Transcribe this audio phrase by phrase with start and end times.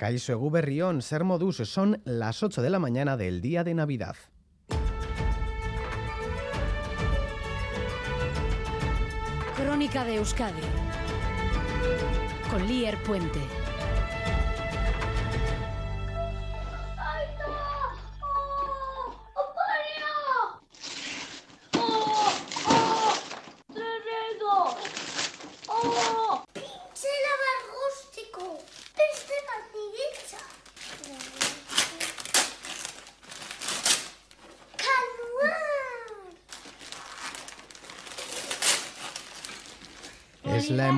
[0.00, 4.16] Caixo Guberrión, Ser Modus, son las 8 de la mañana del día de Navidad.
[9.58, 10.62] Crónica de Euskadi
[12.50, 13.59] con Lier Puente.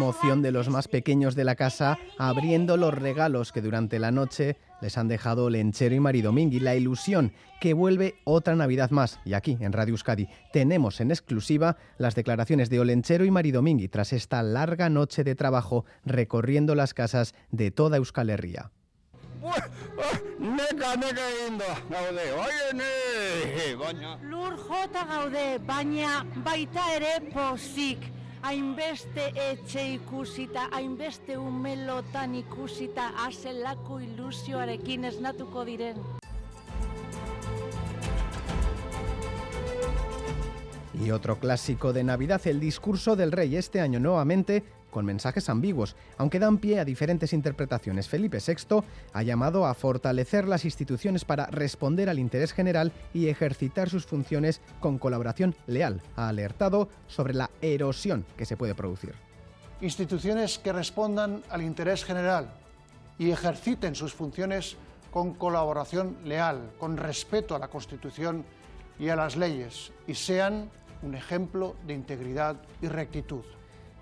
[0.03, 4.57] Emoción de los más pequeños de la casa abriendo los regalos que durante la noche
[4.81, 6.59] les han dejado Lenchero y Maridomingui.
[6.59, 9.21] La ilusión que vuelve otra Navidad más.
[9.25, 14.13] Y aquí, en Radio Euskadi, tenemos en exclusiva las declaraciones de Olenchero y Maridomingui tras
[14.13, 18.73] esta larga noche de trabajo recorriendo las casas de toda Euskal Herria.
[20.39, 24.17] Neka, neka egin da, gaude, oiene, baina...
[24.23, 28.22] Lur jota gaude, baina baita ere pozik.
[28.43, 36.01] Hainbeste etxe ikusita, hainbeste umelotan ikusita, azelako ilusioarekin esnatuko diren.
[41.01, 45.97] Y otro clásico de Navidad, el discurso del rey este año nuevamente con mensajes ambiguos,
[46.19, 48.09] aunque dan pie a diferentes interpretaciones.
[48.09, 53.91] Felipe VI ha llamado a fortalecer las instituciones para responder al interés general y ejercitar
[53.91, 56.01] sus funciones con colaboración leal.
[56.15, 59.15] Ha alertado sobre la erosión que se puede producir.
[59.81, 62.53] Instituciones que respondan al interés general
[63.19, 64.77] y ejerciten sus funciones
[65.11, 68.45] con colaboración leal, con respeto a la Constitución
[68.99, 70.71] y a las leyes, y sean
[71.03, 73.43] un ejemplo de integridad y rectitud.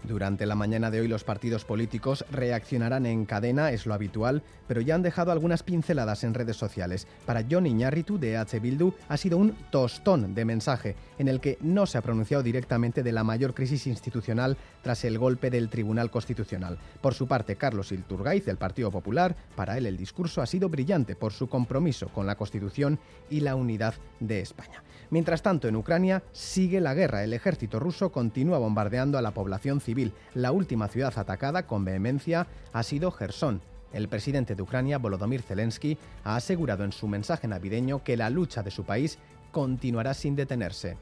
[0.03, 4.81] Durante la mañana de hoy los partidos políticos reaccionarán en cadena, es lo habitual, pero
[4.81, 7.07] ya han dejado algunas pinceladas en redes sociales.
[7.27, 8.59] Para John Iñárritu de H.
[8.61, 13.03] Bildu ha sido un tostón de mensaje en el que no se ha pronunciado directamente
[13.03, 16.79] de la mayor crisis institucional tras el golpe del Tribunal Constitucional.
[17.01, 21.15] Por su parte, Carlos Ilturgaiz, del Partido Popular, para él el discurso ha sido brillante
[21.15, 22.99] por su compromiso con la Constitución
[23.29, 24.83] y la unidad de España.
[25.11, 27.25] Mientras tanto, en Ucrania sigue la guerra.
[27.25, 30.13] El ejército ruso continúa bombardeando a la población civil.
[30.35, 33.61] La última ciudad atacada con vehemencia ha sido Gerson.
[33.93, 38.63] El presidente de Ucrania, Volodymyr Zelensky, ha asegurado en su mensaje navideño que la lucha
[38.63, 39.19] de su país
[39.51, 40.97] continuará sin detenerse.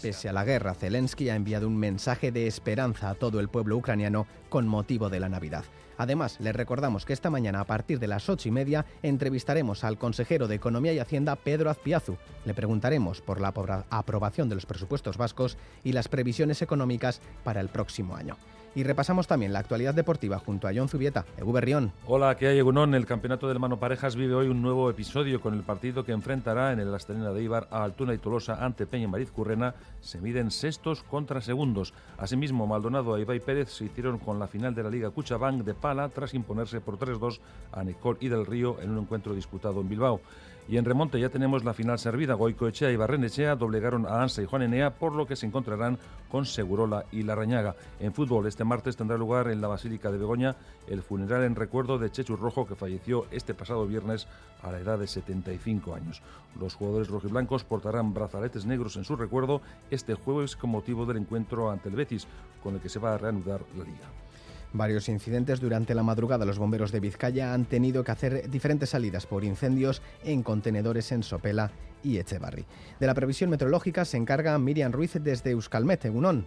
[0.00, 3.76] Pese a la guerra, Zelensky ha enviado un mensaje de esperanza a todo el pueblo
[3.76, 5.64] ucraniano con motivo de la Navidad.
[6.00, 9.98] Además, les recordamos que esta mañana, a partir de las ocho y media, entrevistaremos al
[9.98, 12.16] consejero de Economía y Hacienda, Pedro Azpiazu.
[12.46, 17.60] Le preguntaremos por la apro- aprobación de los presupuestos vascos y las previsiones económicas para
[17.60, 18.38] el próximo año.
[18.72, 21.92] Y repasamos también la actualidad deportiva junto a John Zubieta, Egu Berrión.
[22.06, 22.94] Hola, ¿qué hay, Egunon?
[22.94, 26.72] El campeonato del Mano Parejas vive hoy un nuevo episodio con el partido que enfrentará
[26.72, 29.74] en el Astelena de Ibar a Altuna y Tolosa ante Peña Mariz Currena.
[30.00, 31.94] Se miden sextos contra segundos.
[32.16, 35.74] Asimismo, Maldonado e Ibai Pérez se hicieron con la final de la Liga Cuchabán de
[35.74, 37.40] Pala tras imponerse por 3-2
[37.72, 40.20] a Nicol y del Río en un encuentro disputado en Bilbao.
[40.70, 42.34] Y en remonte ya tenemos la final servida.
[42.34, 45.98] Goicoechea y Barrenechea doblegaron a Ansa y Juan Enea, por lo que se encontrarán
[46.30, 47.74] con Segurola y Larrañaga.
[47.98, 50.54] En fútbol, este martes tendrá lugar en la Basílica de Begoña
[50.86, 54.28] el funeral en recuerdo de Chechu Rojo, que falleció este pasado viernes
[54.62, 56.22] a la edad de 75 años.
[56.60, 61.68] Los jugadores rojiblancos portarán brazaletes negros en su recuerdo este jueves con motivo del encuentro
[61.68, 62.28] ante el Betis,
[62.62, 64.06] con el que se va a reanudar la liga.
[64.72, 66.44] Varios incidentes durante la madrugada.
[66.44, 71.22] Los bomberos de Vizcaya han tenido que hacer diferentes salidas por incendios en contenedores en
[71.24, 71.72] Sopela
[72.04, 72.64] y Echevarri.
[72.98, 76.46] De la previsión meteorológica se encarga Miriam Ruiz desde Euskalmet, Egunon.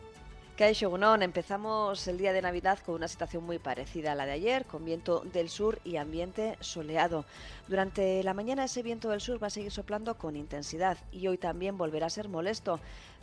[0.55, 4.33] Kaixo Gunón, empezamos el día de Navidad con una situación muy parecida a la de
[4.33, 7.25] ayer, con viento del sur y ambiente soleado.
[7.67, 11.39] Durante la mañana ese viento del sur va a seguir soplando con intensidad y hoy
[11.39, 12.79] también volverá a ser molesto,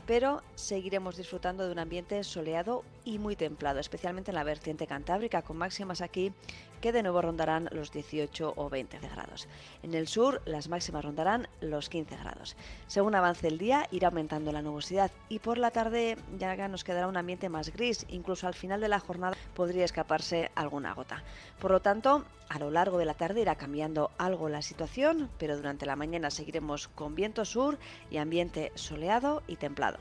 [0.06, 5.42] pero seguiremos disfrutando de un ambiente soleado y muy templado, especialmente en la vertiente cantábrica,
[5.42, 6.32] con máximas aquí
[6.80, 9.48] que de nuevo rondarán los 18 o 20 grados.
[9.82, 12.56] En el sur las máximas rondarán los 15 grados.
[12.86, 17.06] Según avance el día irá aumentando la nubosidad y por la tarde ya nos quedará
[17.06, 21.22] un ambiente más gris, incluso al final de la jornada podría escaparse alguna gota.
[21.60, 25.56] Por lo tanto, a lo largo de la tarde irá cambiando algo la situación, pero
[25.56, 27.78] durante la mañana seguiremos con viento sur
[28.10, 29.99] y ambiente soleado y templado.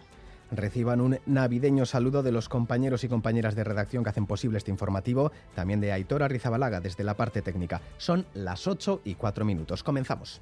[0.52, 4.72] Reciban un navideño saludo de los compañeros y compañeras de redacción que hacen posible este
[4.72, 7.82] informativo, también de Aitor Arrizabalaga desde la parte técnica.
[7.98, 9.84] Son las 8 y 4 minutos.
[9.84, 10.42] Comenzamos.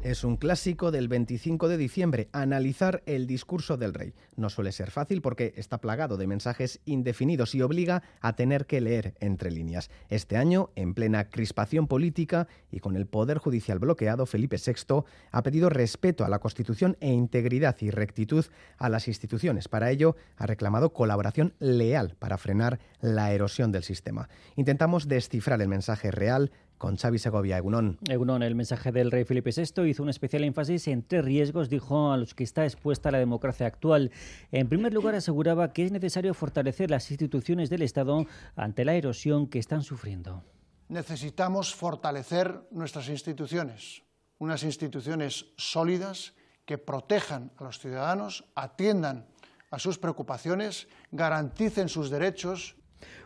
[0.00, 4.14] Es un clásico del 25 de diciembre, analizar el discurso del rey.
[4.36, 8.80] No suele ser fácil porque está plagado de mensajes indefinidos y obliga a tener que
[8.80, 9.90] leer entre líneas.
[10.08, 15.02] Este año, en plena crispación política y con el Poder Judicial bloqueado, Felipe VI
[15.32, 18.46] ha pedido respeto a la Constitución e integridad y rectitud
[18.78, 19.66] a las instituciones.
[19.66, 24.28] Para ello, ha reclamado colaboración leal para frenar la erosión del sistema.
[24.54, 27.98] Intentamos descifrar el mensaje real con Xavi Segovia, Egunon.
[28.08, 32.12] Egunon, el mensaje del rey Felipe VI hizo un especial énfasis en tres riesgos, dijo,
[32.12, 34.12] a los que está expuesta la democracia actual.
[34.52, 38.26] En primer lugar, aseguraba que es necesario fortalecer las instituciones del Estado
[38.56, 40.44] ante la erosión que están sufriendo.
[40.88, 44.02] Necesitamos fortalecer nuestras instituciones,
[44.38, 46.34] unas instituciones sólidas
[46.64, 49.26] que protejan a los ciudadanos, atiendan
[49.70, 52.77] a sus preocupaciones, garanticen sus derechos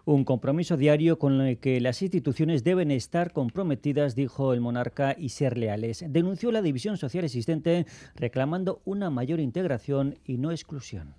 [0.04, 5.30] un compromiso diario con el que las instituciones deben estar comprometidas, dijo el monarca, y
[5.30, 6.04] ser leales.
[6.08, 11.14] Denunció la división social existente, reclamando una mayor integración y no exclusión.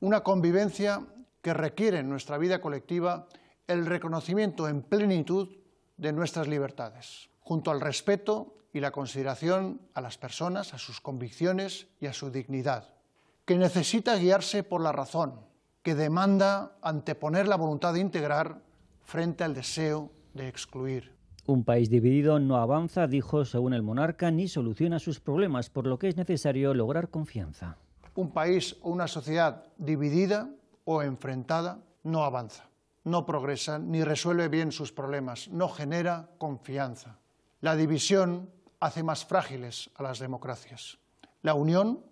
[0.00, 1.06] Una convivencia
[1.42, 3.26] que requiere en nuestra vida colectiva
[3.66, 5.48] el reconocimiento en plenitud
[5.96, 11.88] de nuestras libertades, junto al respeto y la consideración a las personas, a sus convicciones
[12.00, 12.94] y a su dignidad,
[13.44, 15.40] que necesita guiarse por la razón,
[15.82, 18.62] que demanda anteponer la voluntad de integrar
[19.02, 21.12] frente al deseo de excluir.
[21.44, 25.98] Un país dividido no avanza, dijo según el monarca, ni soluciona sus problemas, por lo
[25.98, 27.78] que es necesario lograr confianza.
[28.14, 30.50] Un país o una sociedad dividida
[30.84, 32.68] o enfrentada no avanza,
[33.02, 37.18] no progresa ni resuelve bien sus problemas, no genera confianza.
[37.60, 40.98] La división hace más frágiles a las democracias.
[41.42, 42.04] La unión,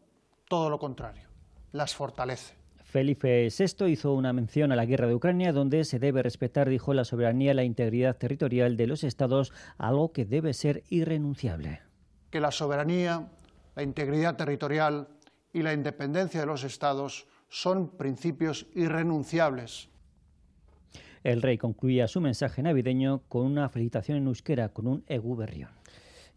[0.49, 1.29] todo lo contrario,
[1.71, 2.60] las fortalece.
[2.91, 6.93] Felipe VI hizo una mención a la guerra de Ucrania, donde se debe respetar, dijo,
[6.93, 11.83] la soberanía y la integridad territorial de los estados, algo que debe ser irrenunciable.
[12.31, 13.29] Que la soberanía,
[13.77, 15.07] la integridad territorial
[15.53, 19.89] y la independencia de los estados son principios irrenunciables.
[21.23, 25.80] El rey concluía su mensaje navideño con una felicitación en euskera, con un egu berrión.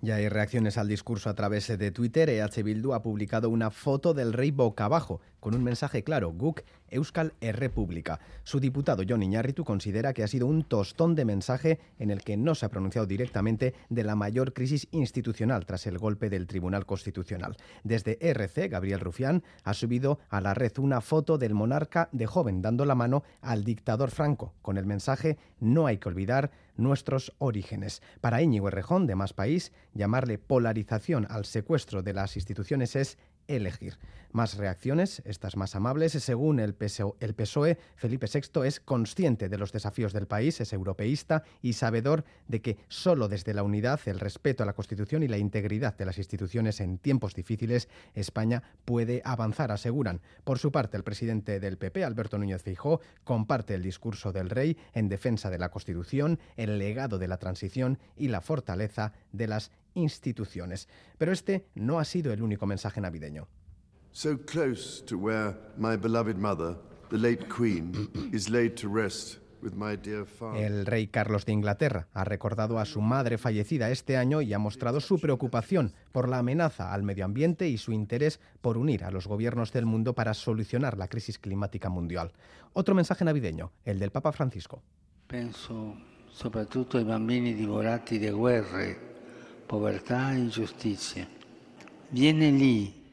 [0.04, 2.30] Ya hay reacciones al discurso a través de Twitter.
[2.30, 6.64] EH Bildu ha publicado una foto del rey boca abajo, con un mensaje claro, Guk
[6.90, 8.20] Euskal República.
[8.44, 12.36] Su diputado John Iñárritu considera que ha sido un tostón de mensaje en el que
[12.36, 16.86] no se ha pronunciado directamente de la mayor crisis institucional tras el golpe del Tribunal
[16.86, 17.56] Constitucional.
[17.86, 22.62] Desde RC, Gabriel Rufián ha subido a la red una foto del monarca de joven
[22.62, 28.02] dando la mano al dictador Franco, con el mensaje No hay que olvidar nuestros orígenes.
[28.22, 33.18] Para Íñigo Errejón, de Más País, llamarle polarización al secuestro de las instituciones es
[33.48, 33.98] elegir.
[34.34, 40.12] Más reacciones, estas más amables, según el PSOE, Felipe VI es consciente de los desafíos
[40.12, 44.66] del país, es europeísta y sabedor de que solo desde la unidad, el respeto a
[44.66, 50.19] la Constitución y la integridad de las instituciones en tiempos difíciles, España puede avanzar, aseguran.
[50.44, 54.78] Por su parte, el presidente del PP, Alberto Núñez Feijóo, comparte el discurso del rey
[54.94, 59.69] en defensa de la Constitución, el legado de la transición y la fortaleza de las
[59.94, 60.88] instituciones.
[61.18, 63.48] Pero este no ha sido el único mensaje navideño.
[64.12, 66.78] So close to where my beloved mother,
[67.10, 69.44] the late Queen, is laid to rest
[70.56, 74.60] el rey Carlos de Inglaterra ha recordado a su madre fallecida este año y ha
[74.60, 79.12] mostrado su preocupación por la amenaza al medio ambiente y su interés por unir a
[79.12, 82.33] los gobiernos del mundo para solucionar la crisis climática mundial.
[82.73, 84.83] Otro mensaje navideño, el del Papa Francisco.
[85.28, 85.95] Penso
[86.30, 89.13] soprattutto ai bambini divorati de guerre
[89.66, 91.28] pobreza e injusticia.
[92.10, 93.04] Viene lì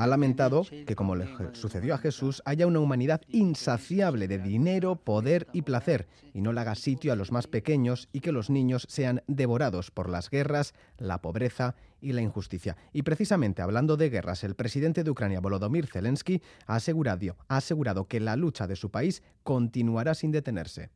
[0.00, 5.46] ha lamentado que, como le sucedió a Jesús, haya una humanidad insaciable de dinero, poder
[5.52, 8.86] y placer, y no le haga sitio a los más pequeños y que los niños
[8.88, 12.78] sean devorados por las guerras, la pobreza y la injusticia.
[12.94, 18.06] Y precisamente hablando de guerras, el presidente de Ucrania, Volodymyr Zelensky, ha asegurado, ha asegurado
[18.06, 20.88] que la lucha de su país continuará sin detenerse.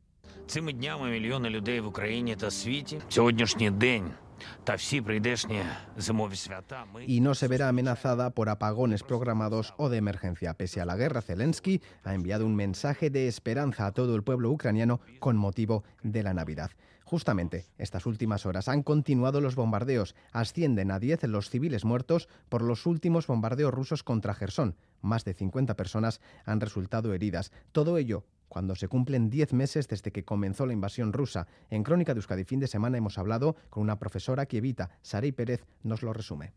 [7.07, 10.53] Y no se verá amenazada por apagones programados o de emergencia.
[10.53, 14.51] Pese a la guerra, Zelensky ha enviado un mensaje de esperanza a todo el pueblo
[14.51, 16.71] ucraniano con motivo de la Navidad.
[17.05, 20.15] Justamente, estas últimas horas han continuado los bombardeos.
[20.31, 24.75] Ascienden a 10 los civiles muertos por los últimos bombardeos rusos contra Gerson.
[25.01, 27.51] Más de 50 personas han resultado heridas.
[27.71, 28.25] Todo ello
[28.55, 31.45] cuando se cumplen 10 meses desde que comenzó la invasión rusa.
[31.69, 35.33] En Crónica de Euskadi fin de semana hemos hablado con una profesora que evita, Sarey
[35.33, 36.53] Pérez nos lo resume.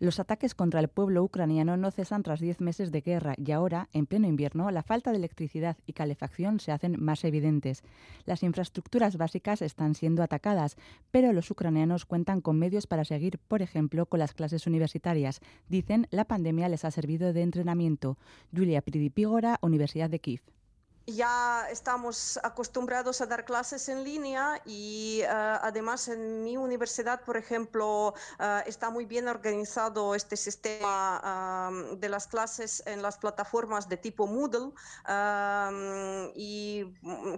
[0.00, 3.88] Los ataques contra el pueblo ucraniano no cesan tras diez meses de guerra y ahora,
[3.92, 7.84] en pleno invierno, la falta de electricidad y calefacción se hacen más evidentes.
[8.24, 10.76] Las infraestructuras básicas están siendo atacadas,
[11.12, 15.38] pero los ucranianos cuentan con medios para seguir, por ejemplo, con las clases universitarias.
[15.68, 18.18] Dicen, la pandemia les ha servido de entrenamiento.
[18.52, 20.40] Julia Pridipígora, Universidad de Kiev
[21.06, 27.36] ya estamos acostumbrados a dar clases en línea y uh, además en mi universidad, por
[27.36, 33.88] ejemplo, uh, está muy bien organizado este sistema uh, de las clases en las plataformas
[33.88, 34.72] de tipo Moodle
[36.34, 36.84] y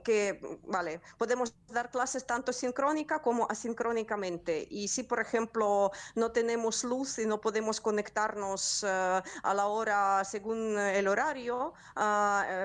[0.04, 4.66] que, vale, podemos dar clases tanto sincrónica como asincrónicamente.
[4.70, 10.78] Y si, por ejemplo, no tenemos luz y no podemos conectarnos a la hora según
[10.78, 11.72] el horario,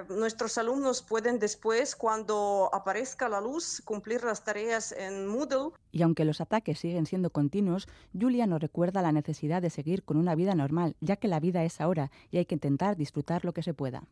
[0.09, 5.71] nuestros alumnos pueden después, cuando aparezca la luz, cumplir las tareas en Moodle.
[5.91, 10.17] Y aunque los ataques siguen siendo continuos, Julia nos recuerda la necesidad de seguir con
[10.17, 13.53] una vida normal, ya que la vida es ahora y hay que intentar disfrutar lo
[13.53, 14.07] que se pueda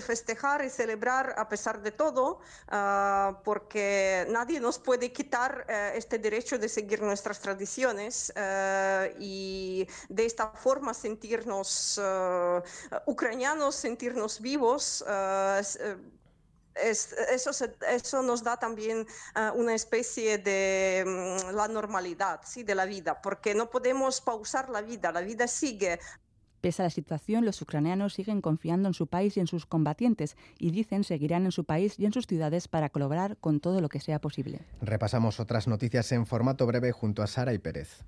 [0.00, 6.18] festejar y celebrar a pesar de todo, uh, porque nadie nos puede quitar uh, este
[6.18, 12.00] derecho de seguir nuestras tradiciones uh, y de esta forma sentirnos
[13.06, 15.04] ucranianos, sentirnos vivos.
[16.74, 17.50] Es, eso,
[17.86, 19.06] eso, nos da también
[19.54, 22.62] una especie de um, la normalidad ¿sí?
[22.64, 26.00] de la vida, porque no podemos pausar la vida, la vida sigue,
[26.62, 30.36] Pese a la situación, los ucranianos siguen confiando en su país y en sus combatientes
[30.60, 33.88] y dicen seguirán en su país y en sus ciudades para colaborar con todo lo
[33.88, 34.60] que sea posible.
[34.80, 38.04] Repasamos otras noticias en formato breve junto a Sara y Pérez.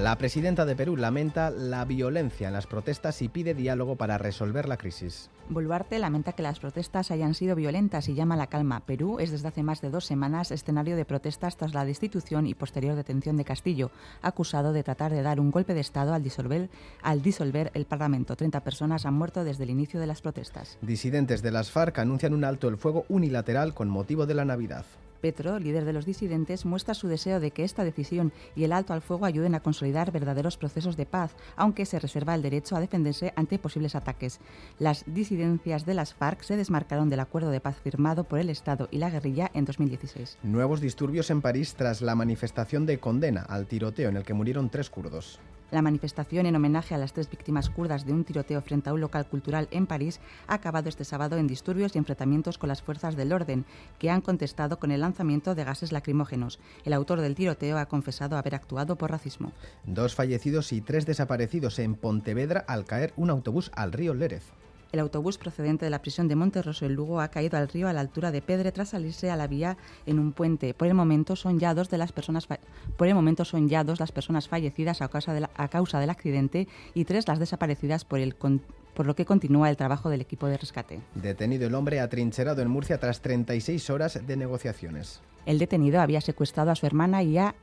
[0.00, 4.66] La presidenta de Perú lamenta la violencia en las protestas y pide diálogo para resolver
[4.66, 5.28] la crisis.
[5.50, 8.80] Boluarte lamenta que las protestas hayan sido violentas y llama a la calma.
[8.80, 12.54] Perú es desde hace más de dos semanas escenario de protestas tras la destitución y
[12.54, 13.90] posterior detención de Castillo,
[14.22, 16.70] acusado de tratar de dar un golpe de Estado al disolver,
[17.02, 18.36] al disolver el Parlamento.
[18.36, 20.78] 30 personas han muerto desde el inicio de las protestas.
[20.80, 24.86] Disidentes de las FARC anuncian un alto el fuego unilateral con motivo de la Navidad.
[25.20, 28.92] Petro, líder de los disidentes, muestra su deseo de que esta decisión y el alto
[28.92, 32.80] al fuego ayuden a consolidar verdaderos procesos de paz, aunque se reserva el derecho a
[32.80, 34.40] defenderse ante posibles ataques.
[34.78, 38.88] Las disidencias de las FARC se desmarcaron del acuerdo de paz firmado por el Estado
[38.90, 40.38] y la guerrilla en 2016.
[40.42, 44.70] Nuevos disturbios en París tras la manifestación de condena al tiroteo en el que murieron
[44.70, 45.40] tres kurdos.
[45.70, 49.00] La manifestación en homenaje a las tres víctimas kurdas de un tiroteo frente a un
[49.00, 53.14] local cultural en París ha acabado este sábado en disturbios y enfrentamientos con las fuerzas
[53.14, 53.64] del orden,
[53.98, 56.58] que han contestado con el lanzamiento de gases lacrimógenos.
[56.84, 59.52] El autor del tiroteo ha confesado haber actuado por racismo.
[59.84, 64.44] Dos fallecidos y tres desaparecidos en Pontevedra al caer un autobús al río Lérez.
[64.92, 67.92] El autobús procedente de la prisión de Monterroso en Lugo ha caído al río a
[67.92, 70.74] la altura de Pedre tras salirse a la vía en un puente.
[70.74, 72.48] Por el momento son ya dos de las personas
[72.96, 76.66] por el momento son ya dos las personas fallecidas a causa, a causa del accidente
[76.94, 80.56] y tres las desaparecidas por el por lo que continúa el trabajo del equipo de
[80.58, 81.00] rescate.
[81.14, 85.20] Detenido el hombre atrincherado en Murcia tras 36 horas de negociaciones.
[85.46, 87.54] El detenido había secuestrado a su hermana y a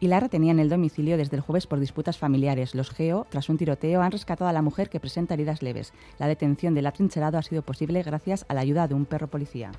[0.00, 2.74] y la retenía en el domicilio desde el jueves por disputas familiares.
[2.74, 5.92] Los GEO, tras un tiroteo, han rescatado a la mujer que presenta heridas leves.
[6.18, 9.72] La detención del atrincherado ha sido posible gracias a la ayuda de un perro policía.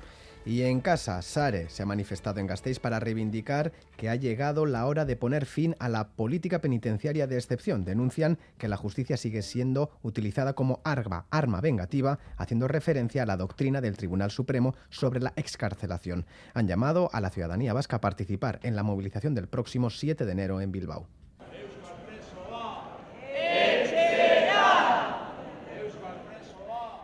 [0.44, 4.86] Y en casa, Sare se ha manifestado en Gasteiz para reivindicar que ha llegado la
[4.86, 7.84] hora de poner fin a la política penitenciaria de excepción.
[7.84, 13.36] Denuncian que la justicia sigue siendo utilizada como arma, arma vengativa, haciendo referencia a la
[13.36, 16.24] doctrina del Tribunal Supremo sobre la excarcelación.
[16.54, 20.32] Han llamado a la ciudadanía vasca a participar en la movilización del próximo 7 de
[20.32, 21.17] enero en Bilbao.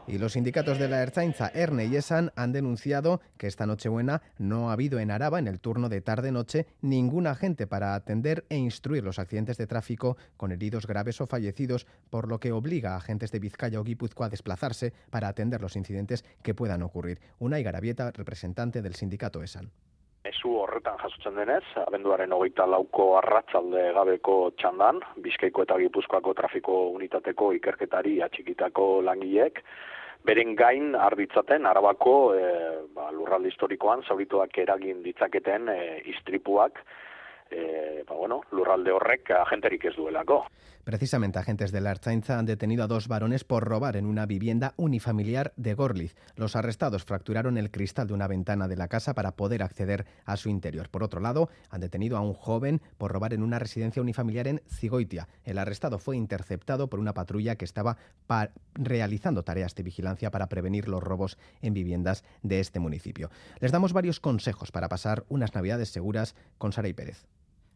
[0.06, 4.68] Y los sindicatos de la Erzainza, ERNE y ESAN han denunciado que esta Nochebuena no
[4.68, 9.02] ha habido en Araba, en el turno de tarde-noche, ningún agente para atender e instruir
[9.02, 13.32] los accidentes de tráfico con heridos graves o fallecidos, por lo que obliga a agentes
[13.32, 17.20] de Vizcaya o Guipúzcoa a desplazarse para atender los incidentes que puedan ocurrir.
[17.38, 19.70] Una Garabieta, representante del sindicato ESAN.
[20.74, 28.16] Horretan jasotzen denez, abenduaren hogeita lauko arratzalde gabeko txandan, Bizkaiko eta Gipuzkoako trafiko unitateko ikerketari
[28.26, 29.60] atxikitako langileek,
[30.24, 32.44] beren gain arditzaten arabako e,
[32.96, 35.80] ba, lurralde historikoan zaurituak eragin ditzaketen e,
[36.14, 36.80] istripuak
[37.50, 40.44] e, ba, bueno, lurralde horrek agenterik ez duelako.
[40.84, 44.74] Precisamente agentes de la Archainza han detenido a dos varones por robar en una vivienda
[44.76, 46.14] unifamiliar de Gorliz.
[46.36, 50.36] Los arrestados fracturaron el cristal de una ventana de la casa para poder acceder a
[50.36, 50.90] su interior.
[50.90, 54.60] Por otro lado, han detenido a un joven por robar en una residencia unifamiliar en
[54.68, 55.28] Cigoitia.
[55.44, 57.96] El arrestado fue interceptado por una patrulla que estaba
[58.74, 63.30] realizando tareas de vigilancia para prevenir los robos en viviendas de este municipio.
[63.58, 67.26] Les damos varios consejos para pasar unas navidades seguras con Sara y Pérez.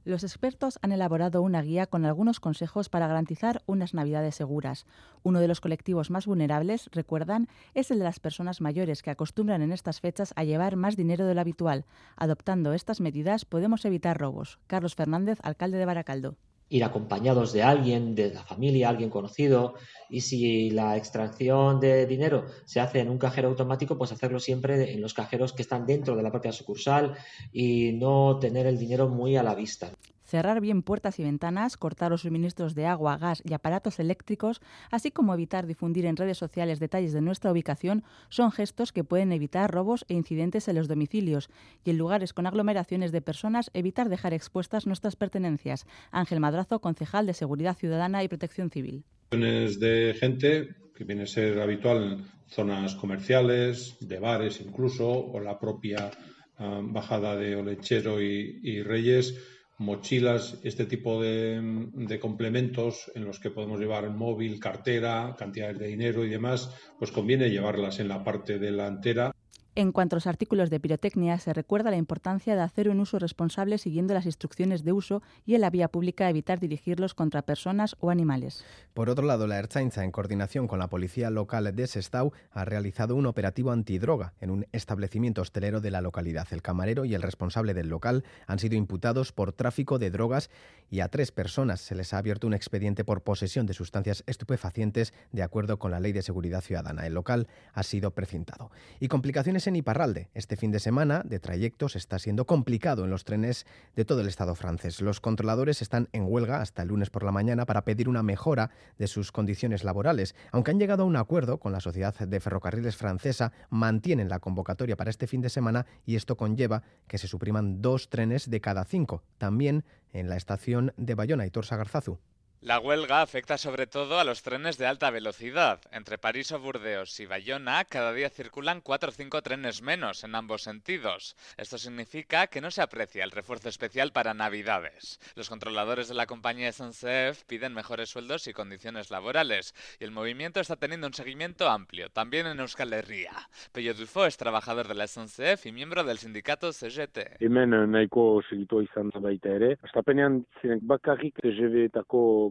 [0.09, 4.87] Los expertos han elaborado una guía con algunos consejos para garantizar unas Navidades seguras.
[5.23, 9.61] Uno de los colectivos más vulnerables, recuerdan, es el de las personas mayores que acostumbran
[9.61, 11.85] en estas fechas a llevar más dinero de lo habitual.
[12.17, 14.59] Adoptando estas medidas podemos evitar robos.
[14.67, 19.75] Carlos Fernández, alcalde de Baracaldo ir acompañados de alguien, de la familia, alguien conocido,
[20.09, 24.93] y si la extracción de dinero se hace en un cajero automático, pues hacerlo siempre
[24.93, 27.15] en los cajeros que están dentro de la propia sucursal
[27.53, 29.91] y no tener el dinero muy a la vista
[30.29, 35.11] cerrar bien puertas y ventanas, cortar los suministros de agua, gas y aparatos eléctricos, así
[35.11, 39.73] como evitar difundir en redes sociales detalles de nuestra ubicación, son gestos que pueden evitar
[39.73, 41.49] robos e incidentes en los domicilios
[41.83, 45.87] y en lugares con aglomeraciones de personas evitar dejar expuestas nuestras pertenencias.
[46.11, 49.05] Ángel Madrazo, concejal de Seguridad Ciudadana y Protección Civil.
[49.31, 56.11] De gente que viene a ser habitual zonas comerciales, de bares incluso, o la propia
[56.59, 59.35] ah, bajada de Olechero y Reyes,
[59.79, 65.87] mochilas, este tipo de, de, complementos en los que podemos llevar móvil, cartera, cantidades de
[65.87, 69.33] dinero y demás, pues conviene llevarlas en la parte delantera
[69.79, 73.21] en cuanto a los artículos de pirotecnia, se recuerda la importancia de hacer un uso
[73.21, 77.95] responsable siguiendo las instrucciones de uso y en la vía pública evitar dirigirlos contra personas
[78.01, 78.65] o animales.
[78.93, 83.15] Por otro lado, la Ertzaintza, en coordinación con la Policía Local de Sestao, ha realizado
[83.15, 86.49] un operativo antidroga en un establecimiento hostelero de la localidad.
[86.51, 90.51] El camarero y el responsable del local han sido imputados por tráfico de drogas
[90.91, 95.15] y a tres personas se les ha abierto un expediente por posesión de sustancias estupefacientes
[95.31, 97.07] de acuerdo con la Ley de Seguridad Ciudadana.
[97.07, 98.73] El local ha sido precintado.
[98.99, 100.29] Y complicaciones en Iparralde.
[100.35, 104.29] Este fin de semana de trayectos está siendo complicado en los trenes de todo el
[104.29, 105.01] Estado francés.
[105.01, 108.71] Los controladores están en huelga hasta el lunes por la mañana para pedir una mejora
[108.99, 110.35] de sus condiciones laborales.
[110.51, 114.97] Aunque han llegado a un acuerdo con la Sociedad de Ferrocarriles Francesa, mantienen la convocatoria
[114.97, 118.85] para este fin de semana y esto conlleva que se supriman dos trenes de cada
[118.85, 122.19] cinco, también en la estación de Bayona y Torsa Garzazu.
[122.61, 125.81] La huelga afecta sobre todo a los trenes de alta velocidad.
[125.93, 130.35] Entre París o Burdeos y Bayona, cada día circulan 4 o 5 trenes menos en
[130.35, 131.37] ambos sentidos.
[131.57, 135.21] Esto significa que no se aprecia el refuerzo especial para Navidades.
[135.37, 140.59] Los controladores de la compañía SNCF piden mejores sueldos y condiciones laborales, y el movimiento
[140.59, 143.35] está teniendo un seguimiento amplio, también en Euskal Herria.
[143.71, 147.41] Pello Dufo es trabajador de la SNCF y miembro del sindicato CGT.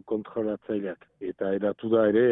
[0.06, 2.24] Kontrolatzaileak eta eratu da ere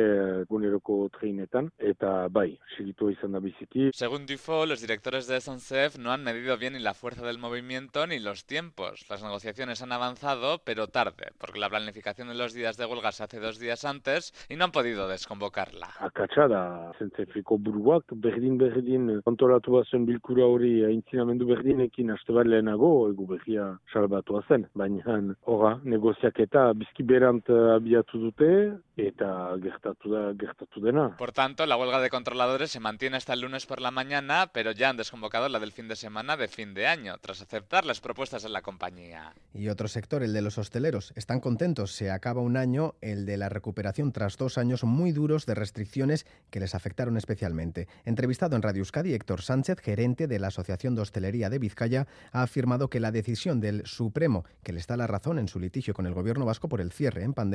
[0.42, 3.90] eguneroko treinetan eta bai, izan da biziki.
[3.92, 8.06] Según Dufo, los directores de SNCF no han medido bien ni la fuerza del movimiento
[8.06, 9.06] ni los tiempos.
[9.10, 13.24] Las negociaciones han avanzado, pero tarde, porque la planificación de los días de huelga se
[13.24, 15.88] hace dos días antes y no han podido desconvocarla.
[16.00, 23.08] Akatsa da SNCFeko buruak berdin berdin kontrolatu bazen bilkura hori aintzinamendu berdinekin aste bat lehenago
[23.10, 30.80] egu behia salbatua zen, baina ora negoziaketa bizki berant abiatu dute eta gertatu da gertatu
[30.80, 31.16] dena.
[31.16, 34.72] Por tanto, la huelga de controladores se mantiene hasta el lunes por la mañana, pero
[34.72, 38.00] ya han desconvocado la del fin de semana de fin de año, tras aceptar las
[38.00, 39.34] propuestas de la compañía.
[39.52, 41.92] Y otro sector, el de los hosteleros, están contentos.
[41.92, 46.26] Se acaba un año, el de la recuperación tras dos años muy duros de restricciones
[46.50, 47.88] que les afectaron especialmente.
[48.04, 52.42] Entrevistado en Radio Euskadi, Héctor Sánchez, gerente de la Asociación de Hostelería de Vizcaya, ha
[52.42, 56.06] afirmado que la decisión del Supremo, que le está la razón en su litigio con
[56.06, 57.45] el gobierno vasco por el cierre en pandemia,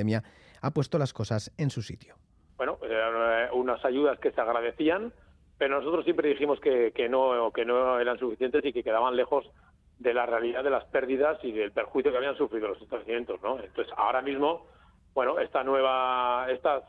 [0.61, 2.15] ha puesto las cosas en su sitio.
[2.57, 5.11] Bueno, eran eh, unas ayudas que se agradecían,
[5.57, 9.49] pero nosotros siempre dijimos que, que, no, que no eran suficientes y que quedaban lejos
[9.97, 13.59] de la realidad de las pérdidas y del perjuicio que habían sufrido los establecimientos, ¿no?
[13.59, 14.65] Entonces, ahora mismo,
[15.13, 16.81] bueno, esta nueva, esta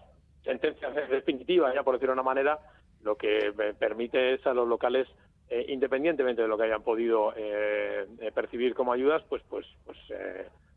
[0.43, 2.59] sentencia definitiva, ya por decirlo de una manera,
[3.03, 5.07] lo que permite es a los locales,
[5.49, 9.99] eh, independientemente de lo que hayan podido eh, percibir como ayudas, pues, pues, pues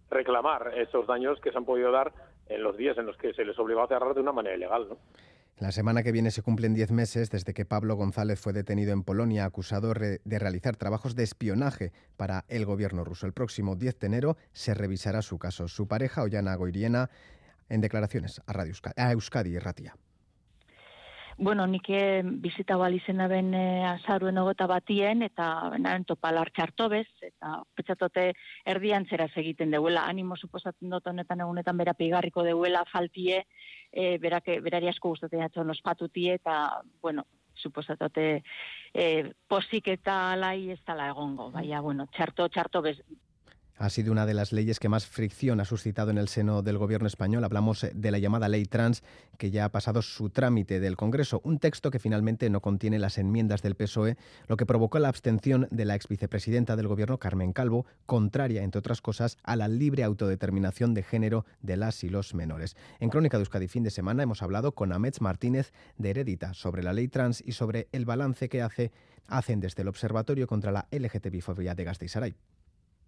[0.10, 2.13] reclamar esos daños que se han podido dar
[2.48, 4.98] en los días en los que se les obligó a cerrar de una manera ilegal.
[5.58, 9.04] La semana que viene se cumplen 10 meses desde que Pablo González fue detenido en
[9.04, 13.26] Polonia acusado de realizar trabajos de espionaje para el gobierno ruso.
[13.26, 15.70] El próximo 10 de enero se revisará su caso.
[15.70, 17.10] Su pareja, Ollana Goiriena,
[17.70, 19.96] en declaraciones a, Radio Euskadi, a Euskadi Ratia.
[21.38, 26.88] Bueno, nik eh, bizita bali izena ben e, azaruen ogota batien, eta naren topalar txarto
[26.89, 28.30] bez, eta petzatote
[28.65, 33.43] erdian zeraz egiten deuela, animo suposatzen dut honetan egunetan bera pigarriko deuela faltie,
[33.91, 38.26] e, berake, berari asko gustatzen jatzen ospatutie, eta, bueno, suposatote
[38.93, 39.06] e,
[39.48, 42.98] posik eta lai ez dala egongo, baina, bueno, txarto, txarto bez,
[43.78, 46.78] ha sido una de las leyes que más fricción ha suscitado en el seno del
[46.78, 47.44] gobierno español.
[47.44, 49.04] Hablamos de la llamada ley trans,
[49.38, 53.18] que ya ha pasado su trámite del Congreso, un texto que finalmente no contiene las
[53.18, 57.54] enmiendas del PSOE, lo que provocó la abstención de la ex vicepresidenta del gobierno, Carmen
[57.54, 62.34] Calvo, contraria, entre otras cosas, a la libre autodeterminación de género de las y los
[62.34, 62.76] menores.
[63.00, 66.84] En Crónica de Euskadi fin de semana hemos hablado con Amets Martínez de Heredita sobre
[66.84, 68.92] la ley trans y sobre el balance que hace,
[69.28, 72.36] hacen desde el Observatorio contra la LGTBI-fobia de Gasteizaray.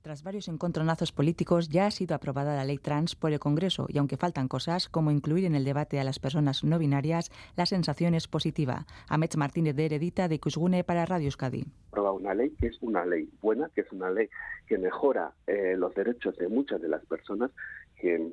[0.07, 3.97] Tras varios encontronazos políticos, ya ha sido aprobada la ley trans por el Congreso y
[3.97, 8.15] aunque faltan cosas, como incluir en el debate a las personas no binarias, la sensación
[8.15, 8.85] es positiva.
[9.09, 11.65] Amets Martínez de Heredita de Cusgune para Radio Euskadi.
[11.91, 14.29] Aprobado una ley que es una ley buena, que es una ley
[14.65, 17.51] que mejora eh, los derechos de muchas de las personas,
[17.99, 18.31] que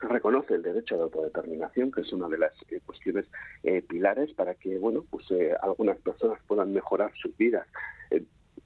[0.00, 3.26] reconoce el derecho de autodeterminación, que es una de las eh, cuestiones
[3.64, 7.66] eh, pilares para que bueno, pues, eh, algunas personas puedan mejorar sus vidas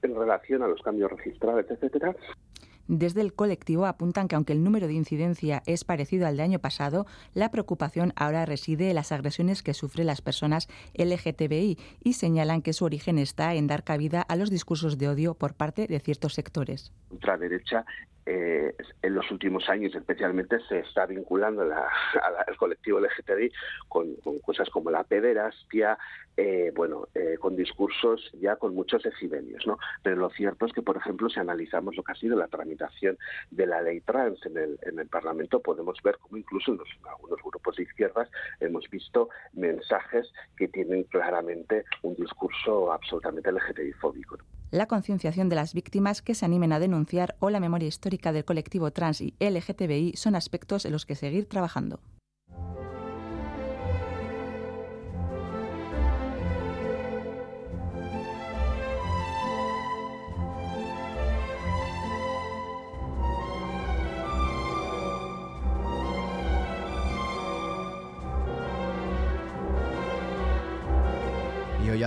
[0.01, 2.15] en relación a los cambios registrados, etcétera.
[2.87, 6.59] Desde el colectivo apuntan que aunque el número de incidencia es parecido al de año
[6.59, 12.61] pasado, la preocupación ahora reside en las agresiones que sufren las personas LGTBI y señalan
[12.61, 15.99] que su origen está en dar cabida a los discursos de odio por parte de
[15.99, 16.93] ciertos sectores.
[17.09, 17.85] Ultraderecha
[18.29, 23.51] eh, en los últimos años especialmente se está vinculando al colectivo LGTBI
[23.87, 25.97] con, cosas como la pederastia,
[26.37, 29.79] eh, bueno, eh, con discursos ya con muchos decibelios, ¿no?
[30.03, 33.17] Pero lo cierto es que, por ejemplo, si analizamos lo que ha sido la tramitación
[33.49, 37.07] de la ley trans en el, en el Parlamento, podemos ver cómo incluso en, en
[37.07, 44.37] algunos grupos de izquierdas hemos visto mensajes que tienen claramente un discurso absolutamente LGTBI-fóbico.
[44.69, 48.45] la concienciación de las víctimas que se animen a denunciar o la memoria histórica del
[48.45, 51.99] colectivo trans y LGTBI son aspectos en los que seguir trabajando.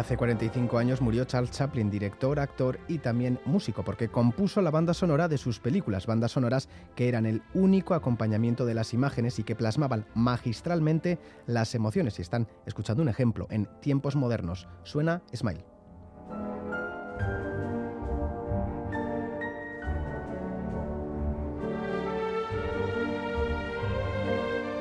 [0.01, 4.95] Hace 45 años murió Charles Chaplin, director, actor y también músico, porque compuso la banda
[4.95, 9.45] sonora de sus películas, bandas sonoras que eran el único acompañamiento de las imágenes y
[9.45, 12.19] que plasmaban magistralmente las emociones.
[12.19, 14.67] Y están escuchando un ejemplo en tiempos modernos.
[14.85, 15.80] Suena Smile.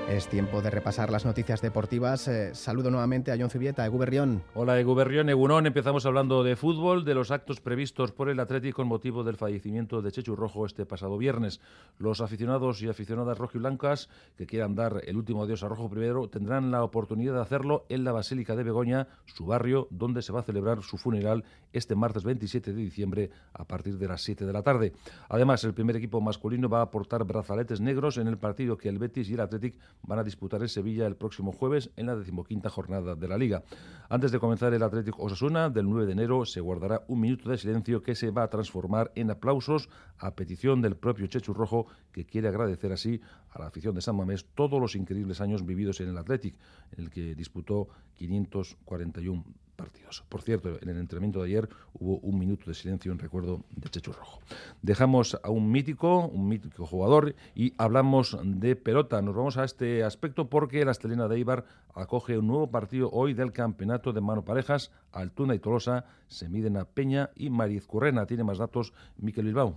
[0.10, 2.28] Es tiempo de repasar las noticias deportivas.
[2.28, 4.41] Eh, saludo nuevamente a John Zubieta, Eguberrión.
[4.56, 5.67] Hola, Eguberrión, Egunón.
[5.67, 10.02] Empezamos hablando de fútbol, de los actos previstos por el Atlético con motivo del fallecimiento
[10.02, 11.62] de Chechu Rojo este pasado viernes.
[12.00, 16.72] Los aficionados y aficionadas rojiblancas que quieran dar el último adiós a Rojo primero tendrán
[16.72, 20.43] la oportunidad de hacerlo en la Basílica de Begoña, su barrio, donde se va a
[20.43, 24.63] celebrar su funeral este martes 27 de diciembre a partir de las 7 de la
[24.63, 24.91] tarde.
[25.30, 28.98] Además, el primer equipo masculino va a aportar brazaletes negros en el partido que el
[28.98, 32.70] Betis y el Atlético van a disputar en Sevilla el próximo jueves en la decimoquinta
[32.70, 33.64] jornada de la Liga.
[34.10, 37.58] Antes de comenzar el Atlético Osasuna, del 9 de enero se guardará un minuto de
[37.58, 42.26] silencio que se va a transformar en aplausos a petición del propio Chechu Rojo, que
[42.26, 46.10] quiere agradecer así a la afición de San Mamés todos los increíbles años vividos en
[46.10, 46.58] el Atlético,
[46.92, 49.44] en el que disputó 541
[49.80, 50.24] partidos.
[50.28, 53.89] Por cierto, en el entrenamiento de ayer hubo un minuto de silencio en recuerdo de
[53.89, 54.42] Chechu Rojo.
[54.82, 59.22] Dejamos a un mítico, un mítico jugador y hablamos de pelota.
[59.22, 61.65] Nos vamos a este aspecto porque la Estelena de Eibar
[61.96, 64.92] acoge un nuevo partido hoy del campeonato de mano parejas.
[65.13, 68.26] Altuna y Tolosa se miden a Peña y Mariz Currena.
[68.26, 69.76] Tiene más datos Miquel Bilbao.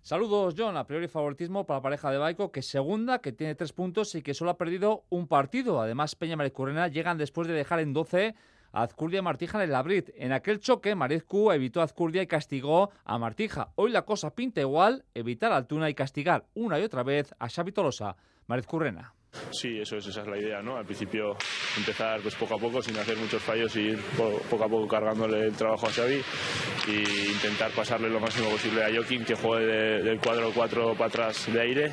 [0.00, 0.76] Saludos, John.
[0.76, 4.22] A priori favoritismo para la pareja de Baico, que segunda, que tiene tres puntos y
[4.22, 5.80] que solo ha perdido un partido.
[5.80, 8.34] Además, Peña y Mariz Currena llegan después de dejar en 12
[8.72, 10.10] a Azcurdia y Martija en el Labrit.
[10.16, 13.68] En aquel choque, Marizcu evitó a Azcurdia y castigó a Martija.
[13.76, 17.48] Hoy la cosa pinta igual, evitar a Altuna y castigar una y otra vez a
[17.48, 18.16] Xavi Tolosa.
[18.46, 19.12] Mariz Currena.
[19.50, 20.76] Sí, eso es, esa es la idea, ¿no?
[20.78, 21.36] Al principio
[21.76, 24.88] empezar pues poco a poco, sin hacer muchos fallos y ir po- poco a poco
[24.88, 26.22] cargándole el trabajo a Xavi
[26.88, 31.06] y intentar pasarle lo máximo posible a Joaquín, que juegue de- del cuadro 4 para
[31.06, 31.92] atrás de aire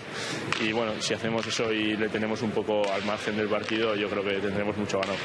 [0.61, 4.07] y bueno, si hacemos eso y le tenemos un poco al margen del partido, yo
[4.09, 5.17] creo que tendremos mucho ganado.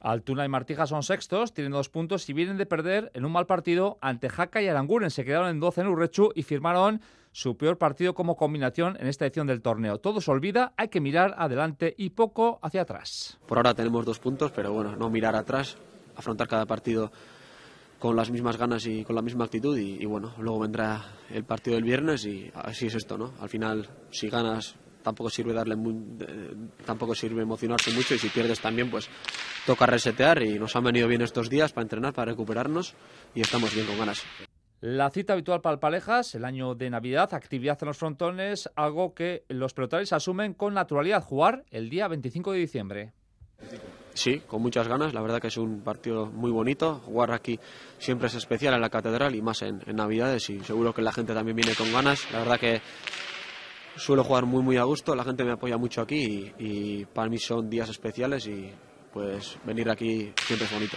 [0.00, 3.46] Altuna y Martija son sextos, tienen dos puntos y vienen de perder en un mal
[3.46, 5.10] partido ante Jaca y Aranguren.
[5.10, 7.00] Se quedaron en 12 en Urrechu y firmaron
[7.32, 9.98] su peor partido como combinación en esta edición del torneo.
[9.98, 13.38] Todo se olvida, hay que mirar adelante y poco hacia atrás.
[13.46, 15.76] Por ahora tenemos dos puntos, pero bueno, no mirar atrás,
[16.14, 17.10] afrontar cada partido
[17.98, 21.44] con las mismas ganas y con la misma actitud y, y, bueno, luego vendrá el
[21.44, 23.32] partido del viernes y así es esto, ¿no?
[23.40, 26.52] Al final, si ganas tampoco sirve darle muy, eh,
[26.84, 29.08] tampoco sirve emocionarse mucho y si pierdes también pues
[29.64, 32.92] toca resetear y nos han venido bien estos días para entrenar, para recuperarnos
[33.32, 34.24] y estamos bien con ganas.
[34.80, 39.14] La cita habitual para el Palejas, el año de Navidad, actividad en los frontones, algo
[39.14, 43.12] que los pelotaris asumen con naturalidad, jugar el día 25 de diciembre.
[44.12, 45.14] Sí, con muchas ganas.
[45.14, 47.00] La verdad que es un partido muy bonito.
[47.04, 47.60] Jugar aquí
[47.98, 51.12] siempre es especial en la catedral y más en, en Navidades y seguro que la
[51.12, 52.30] gente también viene con ganas.
[52.32, 52.80] La verdad que
[53.96, 57.28] suelo jugar muy muy a gusto, la gente me apoya mucho aquí y, y, para
[57.28, 58.70] mí son días especiales y
[59.12, 60.96] pues venir aquí siempre es bonito.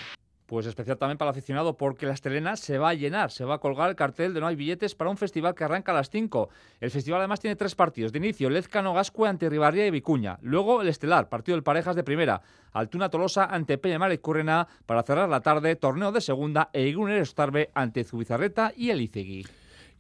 [0.50, 3.56] Pues especial también para el aficionado porque la Estelena se va a llenar, se va
[3.56, 6.10] a colgar el cartel de no hay billetes para un festival que arranca a las
[6.10, 6.50] 5.
[6.82, 8.12] El festival además tiene tres partidos.
[8.12, 10.40] De inicio, Lezcano Gascue ante Ribarría y Vicuña.
[10.42, 12.42] Luego el Estelar, partido del Parejas de primera.
[12.74, 17.20] Altuna Tolosa ante Peñamar y Currena para cerrar la tarde, torneo de segunda e Iguner
[17.20, 19.46] Estarbe ante Zubizarreta y el Icegui.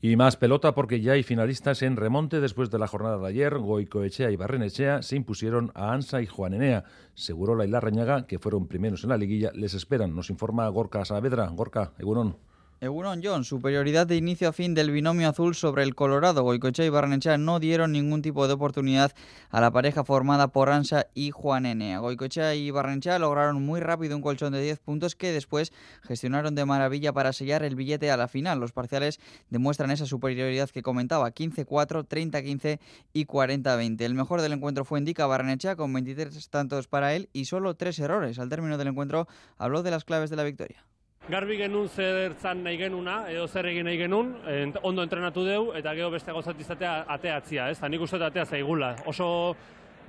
[0.02, 3.58] Y más pelota porque ya hay finalistas en remonte después de la jornada de ayer.
[3.58, 6.86] Goicoechea y Barrenechea se impusieron a Ansa y Juanenea.
[7.16, 10.16] Segurola y Larrañaga, que fueron primeros en la liguilla, les esperan.
[10.16, 11.50] Nos informa Gorka Saavedra.
[11.50, 12.38] Gorka, Egunon.
[12.82, 16.44] Egunon John, superioridad de inicio a fin del binomio azul sobre el Colorado.
[16.44, 19.12] Goicoechea y Barrenechea no dieron ningún tipo de oportunidad
[19.50, 22.00] a la pareja formada por Ansa y Juan Enea.
[22.00, 26.64] Goicoechea y Barrenechea lograron muy rápido un colchón de 10 puntos que después gestionaron de
[26.64, 28.62] maravilla para sellar el billete a la final.
[28.62, 32.80] Los parciales demuestran esa superioridad que comentaba, 15-4, 30-15
[33.12, 34.00] y 40-20.
[34.04, 38.00] El mejor del encuentro fue Indica Barrenechea con 23 tantos para él y solo tres
[38.00, 38.40] errores.
[38.40, 40.86] Al término del encuentro habló de las claves de la victoria.
[41.30, 45.62] Garbi genuen zer zan nahi genuna, edo zer egin nahi genuen, ent, ondo entrenatu deu,
[45.78, 47.78] eta gero beste gozat izatea ateatzia, ez?
[47.86, 48.96] nik uste atea zaigula.
[49.06, 49.56] Oso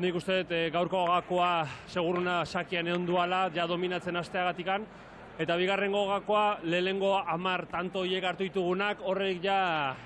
[0.00, 1.52] nik uste dut e, gaurko gakoa
[1.88, 4.86] seguruna sakian egon duala, ja dominatzen asteagatikan,
[5.38, 9.60] eta bigarrengo gakoa lehengo amar tanto hiek hartu ditugunak, horrek ja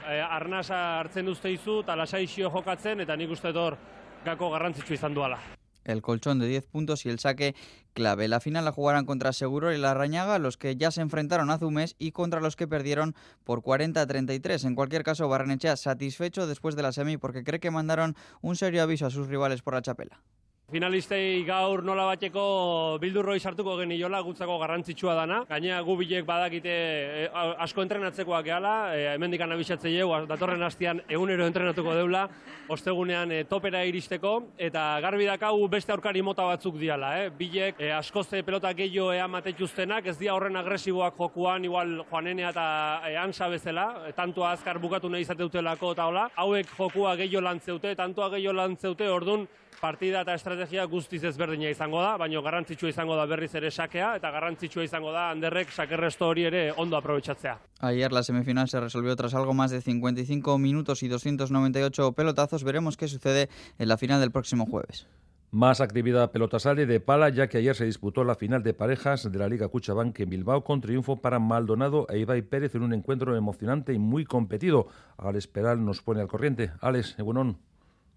[0.09, 3.79] e, arnasa hartzen duzte izu, eta lasaixio jokatzen, eta nik uste dut hor
[4.27, 5.39] gako garrantzitsu izan duala.
[5.85, 7.55] El colchón de 10 puntos y el saque
[7.93, 8.29] clave.
[8.29, 11.65] La final la jugarán contra Seguro y la Rañaga, los que ya se enfrentaron hace
[11.65, 14.65] un mes y contra los que perdieron por 40-33.
[14.65, 18.83] En cualquier caso, Barrenechea satisfecho después de la semi porque cree que mandaron un serio
[18.83, 20.21] aviso a sus rivales por la chapela.
[20.73, 22.43] Finalistei gaur nola bateko
[22.97, 25.43] bildurroi sartuko geniola gutzako garrantzitsua dana.
[25.45, 27.27] Gainea gu bilek badakite e,
[27.61, 32.23] asko entrenatzekoak gehala, e, hemendikan abisatze jau, datorren hastian egunero entrenatuko deula,
[32.73, 37.13] ostegunean e, topera iristeko, eta garbi dakau beste aurkari mota batzuk diala.
[37.21, 37.29] Eh?
[37.37, 42.65] Bilek e, askoze pelota gehiago ea matetuztenak, ez dia horren agresiboak jokuan, igual joanenea eta
[43.11, 46.25] e, ansa bezala, e, tantua azkar bukatu nahi izate dutelako eta hola.
[46.41, 49.45] Hauek jokua gehiago lantzeute, tantua gehiago lantzeute, ordun
[49.81, 54.31] partida eta estrategia guztiz ezberdina izango da, baina garrantzitsua izango da berriz ere sakea eta
[54.31, 57.59] garrantzitsua izango da Anderrek sakerresto hori ere ondo aprobetxatzea.
[57.81, 62.65] Ayer la semifinal se resolvió tras algo más de 55 minutos y 298 pelotazos.
[62.65, 65.07] Veremos qué sucede en la final del próximo jueves.
[65.55, 69.31] Más actividad pelota sale de pala, ya que ayer se disputó la final de parejas
[69.31, 72.93] de la Liga Cuchabank en Bilbao con triunfo para Maldonado e Ibai Pérez en un
[72.93, 74.89] encuentro emocionante y muy competido.
[75.17, 76.73] Alex Peral nos pone al corriente.
[76.81, 77.59] Alex, Egunon.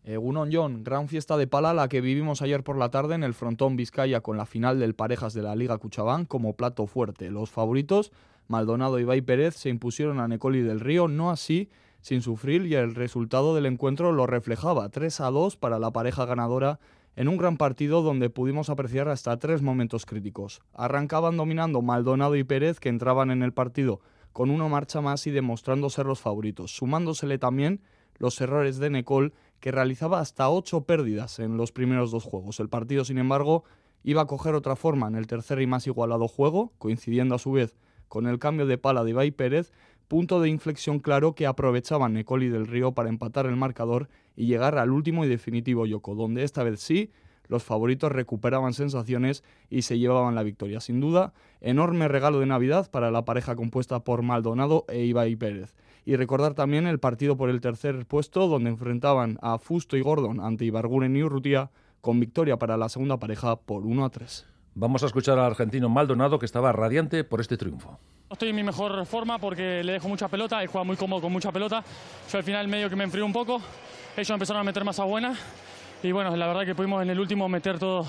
[0.07, 3.33] Egunon John, gran fiesta de pala la que vivimos ayer por la tarde en el
[3.33, 7.29] frontón Vizcaya con la final del Parejas de la Liga Cuchabán como plato fuerte.
[7.29, 8.13] Los favoritos,
[8.47, 12.75] Maldonado y Ibai Pérez, se impusieron a Necoli del Río, no así sin sufrir y
[12.75, 16.79] el resultado del encuentro lo reflejaba, 3 a 2 para la pareja ganadora
[17.17, 20.61] en un gran partido donde pudimos apreciar hasta tres momentos críticos.
[20.73, 23.99] Arrancaban dominando Maldonado y Pérez que entraban en el partido
[24.31, 27.81] con una marcha más y demostrando ser los favoritos, sumándosele también
[28.19, 32.59] los errores de Necol que realizaba hasta ocho pérdidas en los primeros dos juegos.
[32.59, 33.63] El partido, sin embargo,
[34.03, 37.51] iba a coger otra forma en el tercer y más igualado juego, coincidiendo a su
[37.51, 37.75] vez
[38.07, 39.71] con el cambio de pala de Ibai Pérez,
[40.07, 44.77] punto de inflexión claro que aprovechaban Necoli del Río para empatar el marcador y llegar
[44.77, 47.11] al último y definitivo Yoko, donde esta vez sí
[47.47, 50.79] los favoritos recuperaban sensaciones y se llevaban la victoria.
[50.79, 55.73] Sin duda, enorme regalo de Navidad para la pareja compuesta por Maldonado e Ibai Pérez.
[56.07, 60.39] Y recordar también el partido por el tercer puesto, donde enfrentaban a Fusto y Gordon
[60.39, 64.45] ante Ibarguren y Urrutia, con victoria para la segunda pareja por 1 a 3.
[64.75, 67.99] Vamos a escuchar al argentino Maldonado, que estaba radiante por este triunfo.
[68.31, 71.33] Estoy en mi mejor forma porque le dejo mucha pelota, he jugado muy cómodo con
[71.33, 71.83] mucha pelota.
[72.31, 73.61] Yo al final medio que me enfrío un poco,
[74.15, 75.35] ellos empezaron a meter más a buena
[76.01, 78.07] y bueno, la verdad que pudimos en el último meter todo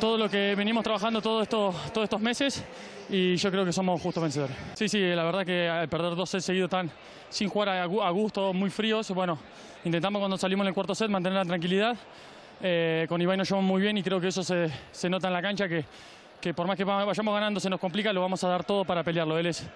[0.00, 2.64] todo lo que venimos trabajando todos estos, todos estos meses
[3.08, 4.56] y yo creo que somos justos vencedores.
[4.74, 6.90] Sí, sí, la verdad que al perder dos sets seguidos tan
[7.30, 9.38] sin jugar a, gusto, muy fríos, bueno,
[9.84, 11.96] intentamos cuando salimos en el cuarto set mantener la tranquilidad.
[12.62, 15.32] Eh, con Ibai nos llevamos muy bien y creo que eso se, se nota en
[15.32, 15.84] la cancha, que,
[16.40, 19.02] que por más que vayamos ganando se nos complica, lo vamos a dar todo para
[19.02, 19.38] pelearlo.
[19.38, 19.66] Él es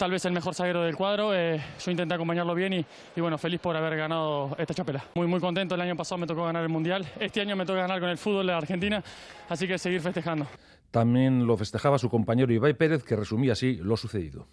[0.00, 1.34] tal vez el mejor zaguero del cuadro.
[1.34, 5.04] Eh, yo intenté acompañarlo bien y, y, bueno, feliz por haber ganado esta chapela.
[5.14, 5.74] Muy, muy contento.
[5.74, 7.06] El año pasado me tocó ganar el Mundial.
[7.20, 9.04] Este año me toca ganar con el fútbol de Argentina.
[9.50, 10.46] Así que seguir festejando.
[10.90, 14.46] También lo festejaba su compañero Ibai Pérez, que resumía así lo sucedido.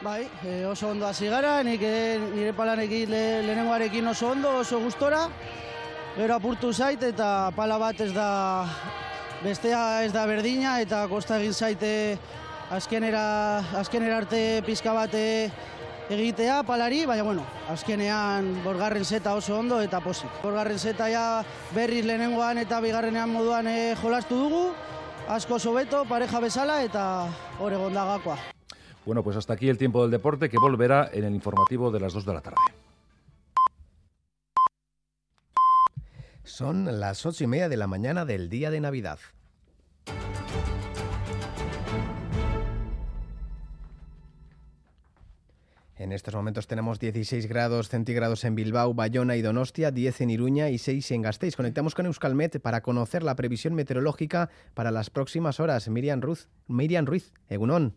[0.00, 4.80] Bai, e, oso ondo hasi gara, nik e, nire palanekin le, lehenengoarekin oso ondo, oso
[4.80, 5.28] gustora.
[6.16, 8.64] Gero apurtu zait eta pala bat ez da
[9.44, 11.92] bestea ez da berdina eta kosta egin zaite
[12.70, 20.00] azkenera, azkenera arte pizka bat egitea palari, baina bueno, azkenean borgarren zeta oso ondo eta
[20.00, 20.30] posik.
[20.42, 24.64] Borgarren zeta ja berriz lehenengoan eta bigarrenean moduan e, jolastu dugu,
[25.28, 27.28] asko sobeto, pareja bezala eta
[27.60, 28.38] oregon gakoa.
[29.04, 32.12] Bueno, pues hasta aquí el tiempo del deporte que volverá en el informativo de las
[32.12, 32.56] 2 de la tarde.
[36.42, 39.18] Son las ocho y media de la mañana del día de Navidad.
[46.06, 50.70] En estos momentos tenemos 16 grados centígrados en Bilbao, Bayona y Donostia, 10 en Iruña
[50.70, 51.56] y 6 en Gasteiz.
[51.56, 55.88] Conectamos con Euskalmet para conocer la previsión meteorológica para las próximas horas.
[55.88, 57.96] Miriam Ruiz, Miriam Ruiz, Egunón.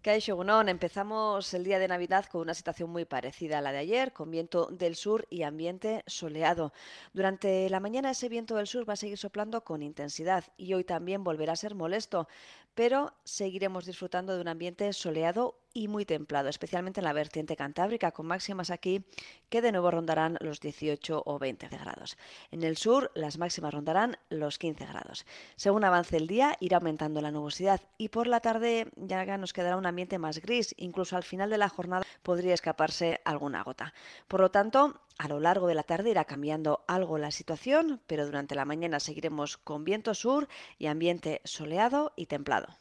[0.00, 3.78] Caixo Gunón, empezamos el día de Navidad con una situación muy parecida a la de
[3.78, 6.72] ayer, con viento del sur y ambiente soleado.
[7.12, 10.84] Durante la mañana ese viento del sur va a seguir soplando con intensidad y hoy
[10.84, 12.28] también volverá a ser molesto,
[12.74, 18.12] pero seguiremos disfrutando de un ambiente soleado y muy templado, especialmente en la vertiente cantábrica,
[18.12, 19.04] con máximas aquí
[19.48, 22.16] que de nuevo rondarán los 18 o 20 grados.
[22.50, 25.26] En el sur, las máximas rondarán los 15 grados.
[25.56, 29.76] Según avance el día, irá aumentando la nubosidad y por la tarde ya nos quedará
[29.76, 33.92] un ambiente más gris, incluso al final de la jornada podría escaparse alguna gota.
[34.28, 38.26] Por lo tanto, a lo largo de la tarde irá cambiando algo la situación, pero
[38.26, 42.79] durante la mañana seguiremos con viento sur y ambiente soleado y templado.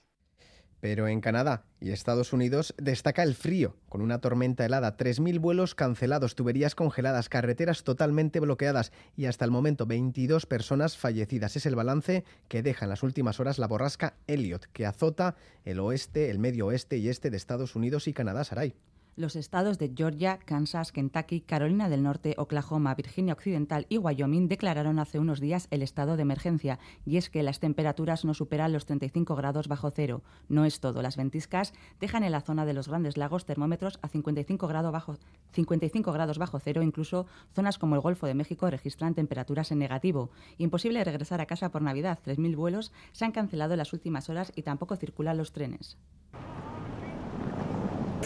[0.80, 5.76] Pero en Canadá y Estados Unidos destaca el frío, con una tormenta helada, 3.000 vuelos
[5.76, 11.56] cancelados, tuberías congeladas, carreteras totalmente bloqueadas y hasta el momento 22 personas fallecidas.
[11.56, 15.80] Es el balance que deja en las últimas horas la borrasca Elliot, que azota el
[15.80, 18.76] oeste, el medio oeste y este de Estados Unidos y Canadá, Saray.
[19.20, 24.98] Los estados de Georgia, Kansas, Kentucky, Carolina del Norte, Oklahoma, Virginia Occidental y Wyoming declararon
[24.98, 28.86] hace unos días el estado de emergencia, y es que las temperaturas no superan los
[28.86, 30.24] 35 grados bajo cero.
[30.48, 34.08] No es todo, las ventiscas dejan en la zona de los grandes lagos termómetros a
[34.08, 35.18] 55, bajo,
[35.52, 40.32] 55 grados bajo cero, incluso zonas como el Golfo de México registran temperaturas en negativo.
[40.58, 44.54] Imposible regresar a casa por Navidad, 3.000 vuelos se han cancelado en las últimas horas
[44.56, 45.98] y tampoco circulan los trenes.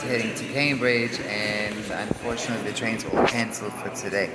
[0.01, 4.29] Heading to Cambridge, and unfortunately, the trains were all cancelled for today.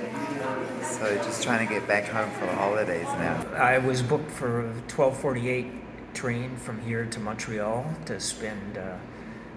[0.81, 3.45] So just trying to get back home for the holidays now.
[3.55, 5.71] I was booked for a 12:48
[6.13, 8.97] train from here to Montreal to spend uh,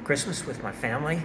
[0.05, 1.23] Christmas with my family.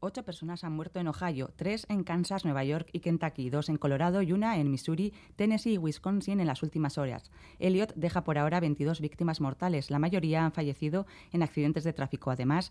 [0.00, 3.78] Ocho personas han muerto en Ohio, tres en Kansas, Nueva York y Kentucky, dos en
[3.78, 7.32] Colorado y una en Missouri, Tennessee y Wisconsin en las últimas horas.
[7.58, 9.90] Elliot deja por ahora 22 víctimas mortales.
[9.90, 12.30] La mayoría han fallecido en accidentes de tráfico.
[12.30, 12.70] Además,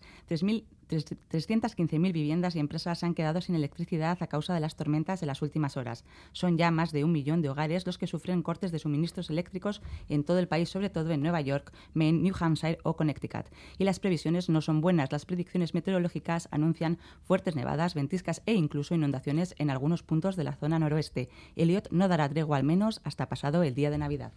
[0.88, 5.42] 315.000 viviendas y empresas han quedado sin electricidad a causa de las tormentas de las
[5.42, 6.04] últimas horas.
[6.32, 9.82] Son ya más de un millón de hogares los que sufren cortes de suministros eléctricos
[10.08, 13.46] en todo el país, sobre todo en Nueva York, Maine, New Hampshire o Connecticut.
[13.78, 15.12] Y las previsiones no son buenas.
[15.12, 20.56] Las predicciones meteorológicas anuncian fuertes nevadas, ventiscas e incluso inundaciones en algunos puntos de la
[20.56, 21.28] zona noroeste.
[21.56, 24.32] Elliot no dará tregua al menos hasta pasado el día de Navidad.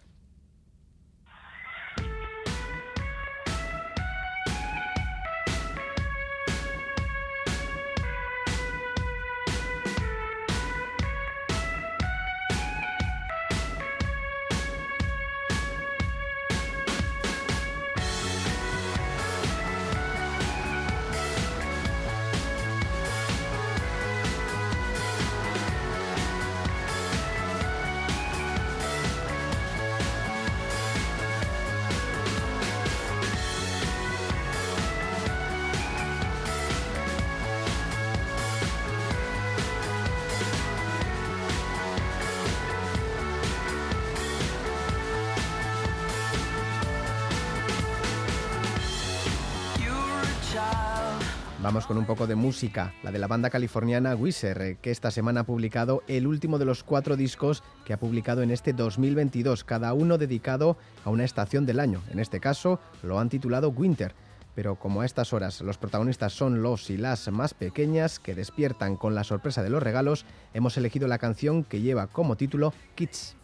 [52.02, 56.02] Un poco de música, la de la banda californiana Wizard, que esta semana ha publicado
[56.08, 60.76] el último de los cuatro discos que ha publicado en este 2022, cada uno dedicado
[61.04, 62.02] a una estación del año.
[62.10, 64.16] En este caso lo han titulado Winter.
[64.56, 68.96] Pero como a estas horas los protagonistas son los y las más pequeñas que despiertan
[68.96, 73.36] con la sorpresa de los regalos, hemos elegido la canción que lleva como título Kids.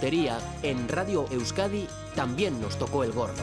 [0.00, 1.86] Lotería, en Radio Euskadi,
[2.16, 3.42] también nos tocó el gordo.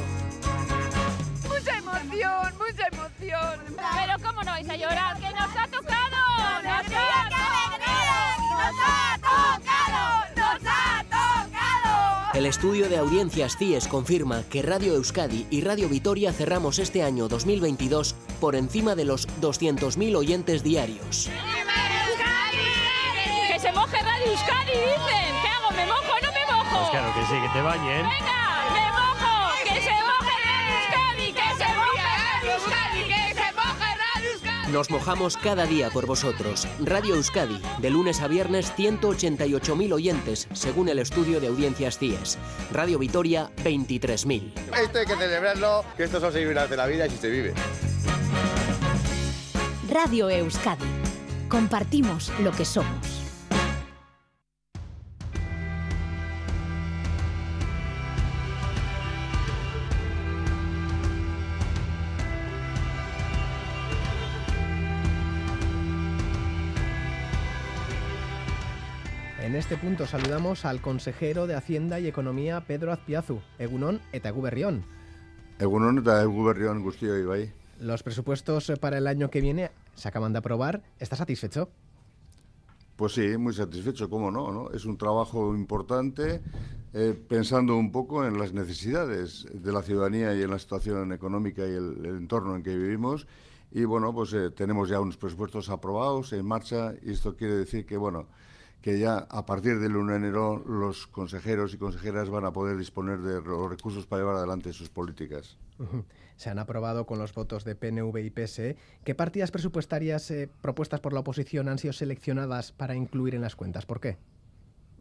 [1.47, 3.59] Mucha emoción, mucha emoción.
[3.67, 5.19] Pero ¿cómo no vais a llorar?
[5.19, 6.17] ¡Que nos ha tocado!
[6.63, 7.29] ¡Nos ha
[9.19, 10.07] tocado!
[10.35, 12.33] ¡Nos ha tocado!
[12.33, 17.27] El estudio de audiencias CIES confirma que Radio Euskadi y Radio Vitoria cerramos este año
[17.27, 21.29] 2022 por encima de los 200.000 oyentes diarios.
[23.47, 25.35] ¡Que se moje Radio Euskadi, dicen!
[25.43, 25.71] ¿Qué hago?
[25.75, 26.16] ¿Me mojo
[26.87, 28.05] Pues claro que sí, que te bañen.
[28.07, 28.63] ¡Venga!
[28.71, 29.51] ¡Me mojo!
[29.63, 31.33] ¡Que se moje Radio Euskadi!
[31.33, 33.03] ¡Que se moje Radio Euskadi!
[33.03, 34.71] ¡Que se moje Radio Euskadi!
[34.71, 36.65] Nos mojamos cada día por vosotros.
[36.79, 42.37] Radio Euskadi, de lunes a viernes 188.000 oyentes, según el estudio de audiencias CIES.
[42.71, 44.53] Radio Vitoria, 23.000.
[44.81, 47.53] Esto hay que celebrarlo, que estos son seis de la vida y si se vive.
[49.89, 50.85] Radio Euskadi.
[51.49, 53.16] Compartimos lo que somos.
[69.69, 73.41] Este punto saludamos al consejero de Hacienda y Economía, Pedro Azpiazu.
[73.59, 74.85] Egunon eta Eguberrión.
[75.59, 77.51] Egunon eta Eguberrión guztioi bai.
[77.81, 80.83] Los presupuestos para el año que viene se acaban de aprobar.
[80.99, 81.67] ¿Está satisfecho?
[82.95, 84.71] Pues sí, muy satisfecho, cómo no, ¿no?
[84.71, 86.39] Es un trabajo importante,
[86.93, 91.63] eh, pensando un poco en las necesidades de la ciudadanía y en la situación económica
[91.67, 93.27] y el, el entorno en que vivimos.
[93.71, 97.85] Y bueno, pues eh, tenemos ya unos presupuestos aprobados, en marcha, y esto quiere decir
[97.85, 98.27] que, bueno,
[98.87, 102.77] que ya a partir del 1 de enero los consejeros y consejeras van a poder
[102.77, 105.57] disponer de los recursos para llevar adelante sus políticas.
[106.37, 108.77] Se han aprobado con los votos de PNV y PSE.
[109.03, 113.57] ¿Qué partidas presupuestarias eh, propuestas por la oposición han sido seleccionadas para incluir en las
[113.57, 113.85] cuentas?
[113.85, 114.15] ¿Por qué?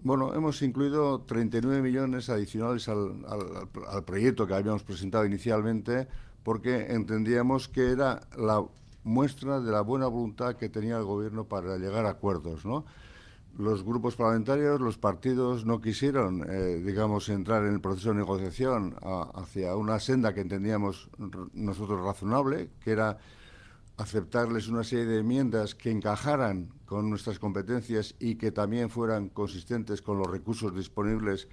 [0.03, 6.09] Bueno, hemos incluido 39 millones adicionales al, al, al, proyecto que habíamos presentado inicialmente
[6.43, 8.65] porque entendíamos que era la
[9.05, 12.85] muestra de la buena voluntad que tenía el Gobierno para llegar a acuerdos, ¿no?
[13.59, 18.97] Los grupos parlamentarios, los partidos no quisieron, eh, digamos, entrar en el proceso de negociación
[19.03, 21.09] a, hacia una senda que entendíamos
[21.55, 23.19] nosotros razonable, que era
[23.97, 30.03] aceptarles una serie de enmiendas que encajaran con nuestras competencias y que también fueran consistentes
[30.03, 31.49] con los recursos disponibles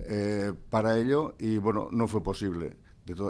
[0.00, 2.76] eh, para ello y bueno, no fue posible.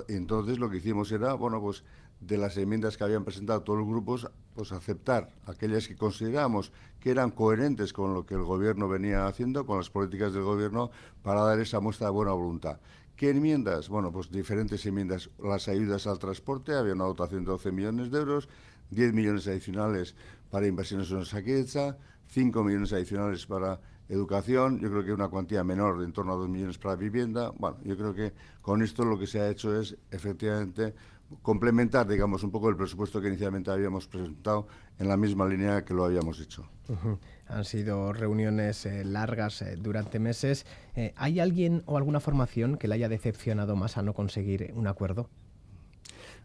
[0.08, 1.84] Entonces lo que hicimos era, bueno, pues
[2.26, 7.10] de las enmiendas que habían presentado todos los grupos, pues aceptar aquellas que consideramos que
[7.10, 10.90] eran coherentes con lo que el gobierno venía haciendo, con las políticas del gobierno,
[11.22, 12.78] para dar esa muestra de buena voluntad.
[13.16, 13.88] ¿Qué enmiendas?
[13.88, 15.30] Bueno, pues diferentes enmiendas.
[15.42, 18.48] Las ayudas al transporte, había una dotación de 12 millones de euros,
[18.90, 20.14] 10 millones adicionales
[20.50, 21.96] para inversiones en Saquecha,
[22.28, 26.36] 5 millones adicionales para educación, yo creo que una cuantía menor, de en torno a
[26.36, 27.52] 2 millones para vivienda.
[27.56, 30.94] Bueno, yo creo que con esto lo que se ha hecho es efectivamente
[31.42, 34.66] complementar, digamos, un poco el presupuesto que inicialmente habíamos presentado
[34.98, 36.68] en la misma línea que lo habíamos hecho.
[36.88, 37.18] Uh -huh.
[37.48, 40.66] Han sido reuniones eh, largas eh, durante meses.
[40.94, 44.86] Eh, ¿Hay alguien o alguna formación que le haya decepcionado más a no conseguir un
[44.86, 45.28] acuerdo?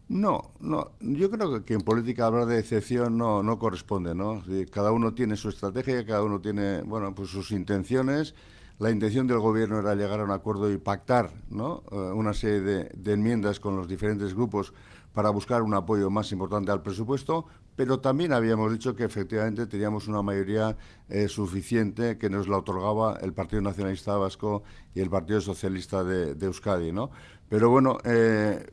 [0.08, 0.90] No, no.
[1.00, 4.42] Yo creo que, que en política hablar de decepción no, no corresponde, ¿no?
[4.72, 8.34] Cada uno tiene su estrategia, cada uno tiene, bueno, pues sus intenciones.
[8.80, 11.30] La intención del gobierno era llegar a un acuerdo y pactar.
[11.50, 11.82] Uh,
[12.14, 14.72] una serie de, enmiendas con los diferentes grupos
[15.12, 17.44] para buscar un apoyo más importante al presupuesto,
[17.76, 20.78] pero también habíamos dicho que efectivamente teníamos una mayoría
[21.10, 24.62] eh, suficiente que nos la otorgaba el Partido Nacionalista Vasco
[24.94, 27.10] y el Partido Socialista de, de Euskadi, ¿no?
[27.50, 28.64] Pero bueno, eh,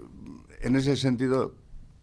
[0.61, 1.53] en ese sentido,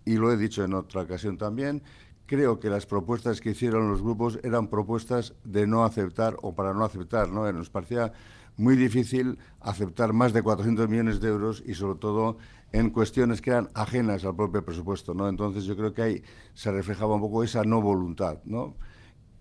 [0.04, 1.82] y lo he dicho en otra ocasión también,
[2.26, 6.72] creo que las propuestas que hicieron los grupos eran propuestas de no aceptar o para
[6.72, 7.50] no aceptar, ¿no?
[7.52, 8.12] Nos parecía
[8.56, 12.38] muy difícil aceptar más de 400 millones de euros y sobre todo
[12.72, 15.28] en cuestiones que eran ajenas al propio presupuesto, ¿no?
[15.28, 16.22] Entonces yo creo que ahí
[16.54, 18.74] se reflejaba un poco esa no voluntad, ¿no?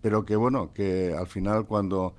[0.01, 2.15] Pero que bueno, que al final cuando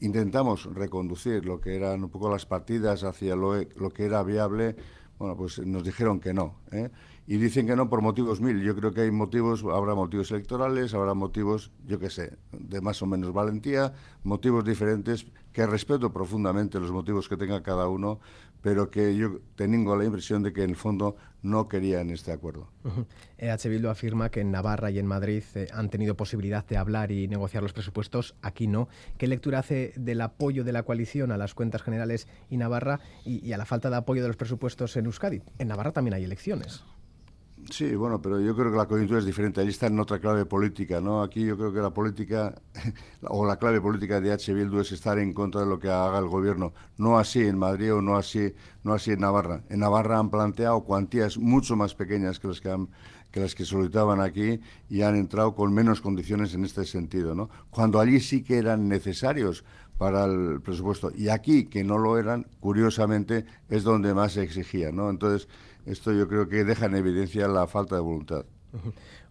[0.00, 4.76] intentamos reconducir lo que eran un poco las partidas hacia lo, lo que era viable,
[5.18, 6.90] bueno, pues nos dijeron que no, ¿eh?
[7.26, 8.62] Y dicen que no por motivos mil.
[8.62, 13.00] Yo creo que hay motivos, habrá motivos electorales, habrá motivos, yo qué sé, de más
[13.02, 13.92] o menos valentía,
[14.24, 18.20] motivos diferentes, que respeto profundamente los motivos que tenga cada uno,
[18.62, 22.68] pero que yo tengo la impresión de que en el fondo no querían este acuerdo.
[22.84, 23.06] Uh -huh.
[23.38, 27.10] EH Bildu afirma que en Navarra y en Madrid eh, han tenido posibilidad de hablar
[27.10, 28.88] y negociar los presupuestos, aquí no.
[29.18, 33.44] ¿Qué lectura hace del apoyo de la coalición a las cuentas generales y Navarra y,
[33.46, 35.42] y a la falta de apoyo de los presupuestos en Euskadi?
[35.58, 36.84] En Navarra también hay elecciones.
[37.70, 39.60] Sí, bueno, pero yo creo que la coyuntura es diferente.
[39.60, 41.22] Allí está en otra clave política, ¿no?
[41.22, 42.54] Aquí yo creo que la política,
[43.22, 44.52] o la clave política de H.
[44.52, 46.72] Bildu es estar en contra de lo que haga el gobierno.
[46.98, 49.62] No así en Madrid o no así, no así en Navarra.
[49.68, 52.88] En Navarra han planteado cuantías mucho más pequeñas que las que han
[53.30, 54.60] que las que solicitaban aquí
[54.90, 57.48] y han entrado con menos condiciones en este sentido, ¿no?
[57.70, 59.64] Cuando allí sí que eran necesarios
[59.96, 64.92] para el presupuesto y aquí que no lo eran, curiosamente es donde más se exigía,
[64.92, 65.08] ¿no?
[65.08, 65.48] Entonces,
[65.86, 68.44] esto yo creo que deja en evidencia la falta de voluntad.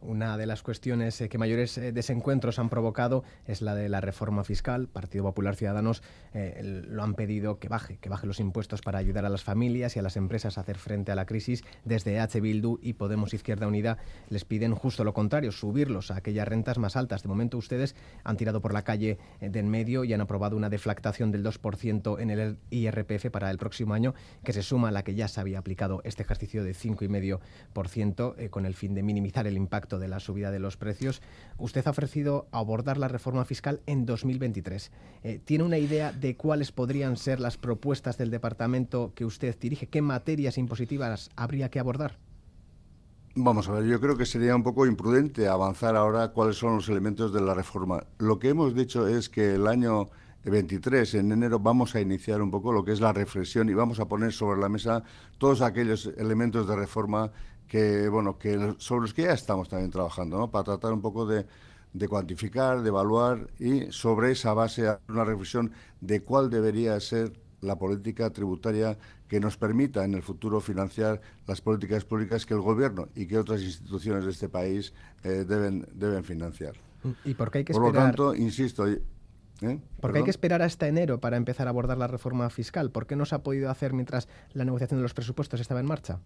[0.01, 4.01] Una de las cuestiones eh, que mayores eh, desencuentros han provocado es la de la
[4.01, 4.87] reforma fiscal.
[4.87, 6.01] Partido Popular Ciudadanos
[6.33, 9.95] eh, lo han pedido que baje, que baje los impuestos para ayudar a las familias
[9.95, 11.63] y a las empresas a hacer frente a la crisis.
[11.85, 12.41] Desde H.
[12.41, 13.99] Bildu y Podemos Izquierda Unida
[14.29, 17.21] les piden justo lo contrario, subirlos a aquellas rentas más altas.
[17.21, 20.69] De momento ustedes han tirado por la calle de en medio y han aprobado una
[20.69, 25.03] deflactación del 2% en el IRPF para el próximo año, que se suma a la
[25.03, 29.47] que ya se había aplicado este ejercicio de 5,5% eh, con el fin de minimizar
[29.47, 31.21] el impacto de la subida de los precios.
[31.57, 34.91] Usted ha ofrecido abordar la reforma fiscal en 2023.
[35.23, 39.87] Eh, ¿Tiene una idea de cuáles podrían ser las propuestas del departamento que usted dirige?
[39.87, 42.17] ¿Qué materias impositivas habría que abordar?
[43.33, 46.89] Vamos a ver, yo creo que sería un poco imprudente avanzar ahora cuáles son los
[46.89, 48.03] elementos de la reforma.
[48.17, 50.09] Lo que hemos dicho es que el año
[50.43, 53.99] 23, en enero, vamos a iniciar un poco lo que es la reflexión y vamos
[53.99, 55.03] a poner sobre la mesa
[55.37, 57.31] todos aquellos elementos de reforma
[57.71, 60.51] que, bueno, que sobre los que ya estamos también trabajando, ¿no?
[60.51, 61.45] Para tratar un poco de,
[61.93, 67.77] de cuantificar, de evaluar y sobre esa base una reflexión de cuál debería ser la
[67.77, 68.97] política tributaria
[69.29, 73.37] que nos permita en el futuro financiar las políticas públicas que el Gobierno y que
[73.37, 74.93] otras instituciones de este país
[75.23, 76.73] eh, deben, deben financiar.
[77.23, 78.85] ¿Y por qué hay que Por lo tanto, insisto...
[78.85, 79.01] ¿eh?
[80.01, 82.91] ¿Por qué hay que esperar hasta enero para empezar a abordar la reforma fiscal?
[82.91, 85.85] ¿Por qué no se ha podido hacer mientras la negociación de los presupuestos estaba en
[85.85, 86.19] marcha?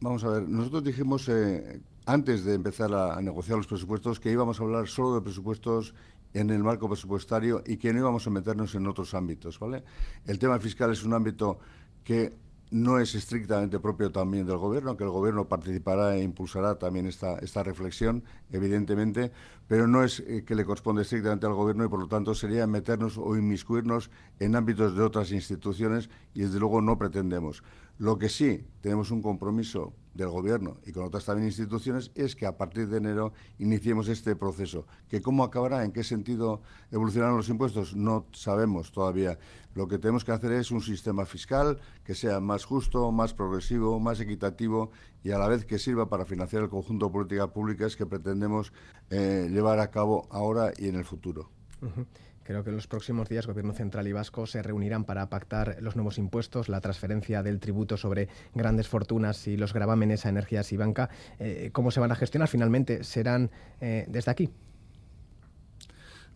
[0.00, 4.60] Vamos a ver, nosotros dijimos eh, antes de empezar a, negociar los presupuestos que íbamos
[4.60, 5.94] a hablar solo de presupuestos
[6.34, 9.84] en el marco presupuestario y que no íbamos a meternos en otros ámbitos, ¿vale?
[10.26, 11.58] El tema fiscal es un ámbito
[12.02, 12.36] que
[12.70, 17.36] no es estrictamente propio también del Gobierno, que el Gobierno participará e impulsará también esta,
[17.38, 19.30] esta reflexión, evidentemente,
[19.68, 22.66] pero no es eh, que le corresponde estrictamente al Gobierno y, por lo tanto, sería
[22.66, 27.62] meternos o inmiscuirnos en ámbitos de otras instituciones y, desde luego, no pretendemos.
[27.98, 32.46] Lo que sí tenemos un compromiso del Gobierno y con otras también instituciones es que
[32.46, 34.86] a partir de enero iniciemos este proceso.
[35.08, 35.84] ¿Que cómo acabará?
[35.84, 37.94] ¿En qué sentido evolucionarán los impuestos?
[37.94, 39.38] No sabemos todavía.
[39.74, 43.98] Lo que tenemos que hacer es un sistema fiscal que sea más justo, más progresivo,
[43.98, 44.90] más equitativo
[45.22, 48.72] y a la vez que sirva para financiar el conjunto de políticas públicas que pretendemos
[49.10, 51.50] eh, llevar a cabo ahora y en el futuro.
[52.44, 55.96] Creo que en los próximos días Gobierno Central y Vasco se reunirán para pactar los
[55.96, 60.76] nuevos impuestos, la transferencia del tributo sobre grandes fortunas y los gravámenes a energías y
[60.76, 61.08] banca.
[61.38, 63.02] Eh, ¿Cómo se van a gestionar finalmente?
[63.02, 64.50] ¿Serán eh, desde aquí?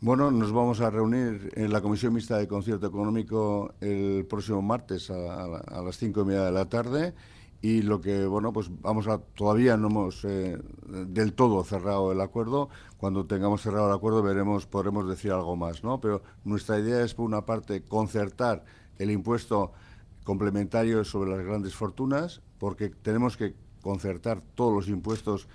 [0.00, 5.10] Bueno, nos vamos a reunir en la Comisión Mixta de Concierto Económico el próximo martes
[5.10, 7.12] a, a, a las cinco y media de la tarde
[7.60, 12.20] y lo que bueno pues vamos a todavía no hemos eh, del todo cerrado el
[12.20, 12.68] acuerdo.
[12.96, 17.14] Cuando tengamos cerrado el acuerdo veremos podremos decir algo más no pero nuestra idea es
[17.14, 18.64] por una parte concertar
[18.98, 19.72] el impuesto
[20.24, 25.48] complementario sobre las grandes fortunas porque tenemos que concertar todos los impuestos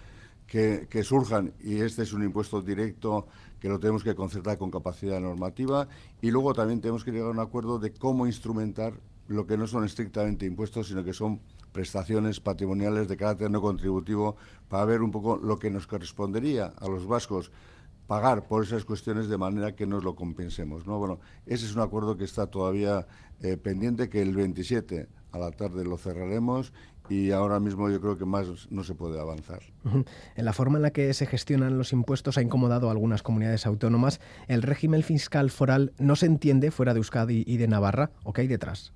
[0.48, 3.28] que, que surjan y este es un impuesto directo
[3.60, 5.88] que lo tenemos que concertar con capacidad normativa.
[6.22, 8.94] Y luego también tenemos que llegar a un acuerdo de cómo instrumentar
[9.28, 11.40] lo que no son estrictamente impuestos sino que son
[11.74, 14.38] prestaciones patrimoniales de carácter no contributivo
[14.70, 17.52] para ver un poco lo que nos correspondería a los vascos
[18.08, 20.86] pagar por esas cuestiones de manera que nos lo compensemos.
[20.86, 21.00] ¿no?
[21.00, 23.08] Bueno, ese es un acuerdo que está todavía
[23.42, 26.74] eh, pendiente, que el 27 a la tarde lo cerraremos
[27.10, 29.62] y ahora mismo yo creo que más no se puede avanzar.
[30.36, 33.66] En la forma en la que se gestionan los impuestos ha incomodado a algunas comunidades
[33.66, 34.22] autónomas.
[34.48, 38.12] ¿El régimen fiscal foral no se entiende fuera de Euskadi y de Navarra?
[38.24, 38.94] ¿O qué hay detrás?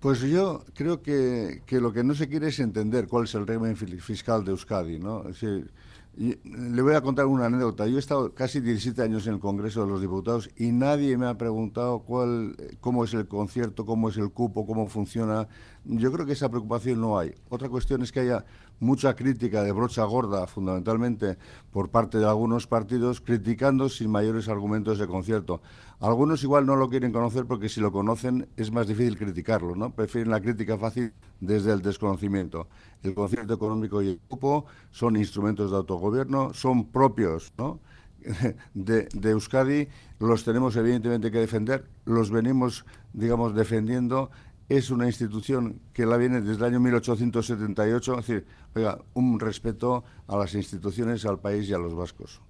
[0.00, 3.46] Pues yo creo que, que, lo que no se quiere es entender cuál es el
[3.46, 5.24] régimen fiscal de Euskadi, ¿no?
[5.24, 5.72] Decir,
[6.18, 7.86] le voy a contar una anécdota.
[7.86, 11.26] Yo he estado casi 17 años en el Congreso de los Diputados y nadie me
[11.26, 15.46] ha preguntado cuál, cómo es el concierto, cómo es el cupo, cómo funciona.
[15.84, 17.34] Yo creo que esa preocupación no hay.
[17.48, 18.44] Otra cuestión es que haya
[18.80, 21.38] mucha crítica de brocha gorda, fundamentalmente
[21.70, 25.60] por parte de algunos partidos, criticando sin mayores argumentos de concierto.
[26.00, 29.90] Algunos igual no lo quieren conocer porque si lo conocen es más difícil criticarlo, ¿no?
[29.90, 32.68] Prefieren la crítica fácil desde el desconocimiento.
[33.02, 37.80] El concierto económico y el cupo son instrumentos de autogobierno, son propios, ¿no?
[38.74, 44.30] De, Euskadi, los tenemos evidentemente que defender, los venimos, digamos, defendiendo.
[44.68, 50.04] Es una institución que la viene desde el año 1878, es decir, oiga, un respeto
[50.28, 52.42] a las instituciones, al país y a los vascos.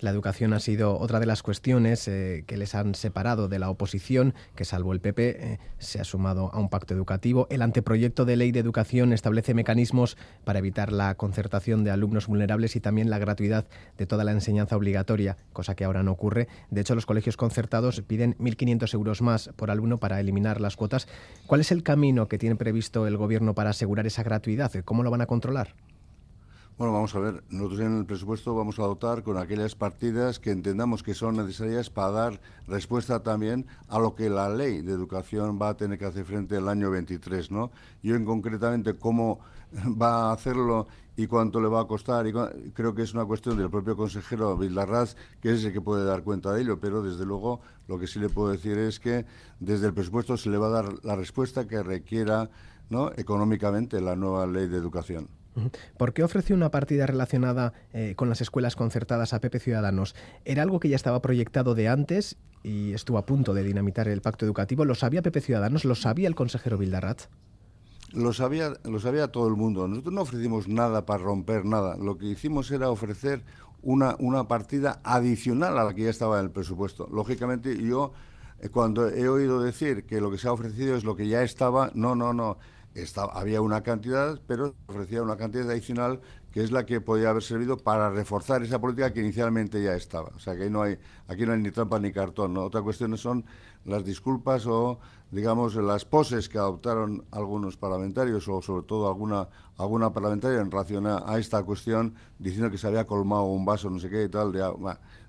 [0.00, 3.68] La educación ha sido otra de las cuestiones eh, que les han separado de la
[3.68, 7.48] oposición, que salvo el PP eh, se ha sumado a un pacto educativo.
[7.50, 12.76] El anteproyecto de ley de educación establece mecanismos para evitar la concertación de alumnos vulnerables
[12.76, 13.66] y también la gratuidad
[13.98, 16.46] de toda la enseñanza obligatoria, cosa que ahora no ocurre.
[16.70, 21.08] De hecho, los colegios concertados piden 1.500 euros más por alumno para eliminar las cuotas.
[21.46, 24.72] ¿Cuál es el camino que tiene previsto el Gobierno para asegurar esa gratuidad?
[24.84, 25.26] ¿Cómo lo van a
[26.80, 30.50] Bueno, vamos a ver, nosotros en el presupuesto vamos a dotar con aquellas partidas que
[30.50, 35.58] entendamos que son necesarias para dar respuesta también a lo que la ley de educación
[35.60, 37.70] va a tener que hacer frente el año 23, ¿no?
[38.02, 39.40] Yo en concretamente cómo
[40.00, 40.86] va a hacerlo
[41.16, 42.24] y cuánto le va a costar,
[42.72, 46.22] creo que es una cuestión del propio consejero Vildarraz, que es el que puede dar
[46.22, 49.26] cuenta de ello, pero desde luego lo que sí le puedo decir es que
[49.58, 52.48] desde el presupuesto se le va a dar la respuesta que requiera
[52.90, 53.12] ¿no?
[53.16, 55.28] económicamente la nueva ley de educación.
[55.96, 60.14] ¿Por qué ofreció una partida relacionada eh, con las escuelas concertadas a PP Ciudadanos?
[60.44, 64.22] ¿Era algo que ya estaba proyectado de antes y estuvo a punto de dinamitar el
[64.22, 64.84] pacto educativo?
[64.84, 65.84] ¿Lo sabía PP Ciudadanos?
[65.84, 67.22] ¿Lo sabía el consejero Vildarrat?
[68.12, 69.86] Lo sabía, lo sabía todo el mundo.
[69.86, 71.96] Nosotros no ofrecimos nada para romper nada.
[71.96, 73.42] Lo que hicimos era ofrecer
[73.82, 77.08] una, una partida adicional a la que ya estaba en el presupuesto.
[77.12, 78.12] Lógicamente, yo
[78.60, 81.42] eh, cuando he oído decir que lo que se ha ofrecido es lo que ya
[81.42, 82.58] estaba, no, no, no
[83.32, 86.20] había una cantidad, pero ofrecía una cantidad adicional
[86.52, 90.30] que es la que podía haber servido para reforzar esa política que inicialmente ya estaba.
[90.34, 92.56] O sea que no hay, aquí no hay ni trampa ni cartón.
[92.56, 93.44] Otra cuestión son
[93.84, 94.98] las disculpas o,
[95.30, 101.06] digamos, las poses que adoptaron algunos parlamentarios o sobre todo alguna, alguna parlamentaria en relación
[101.06, 104.50] a, esta cuestión, diciendo que se había colmado un vaso, no sé qué y tal.
[104.50, 104.60] De,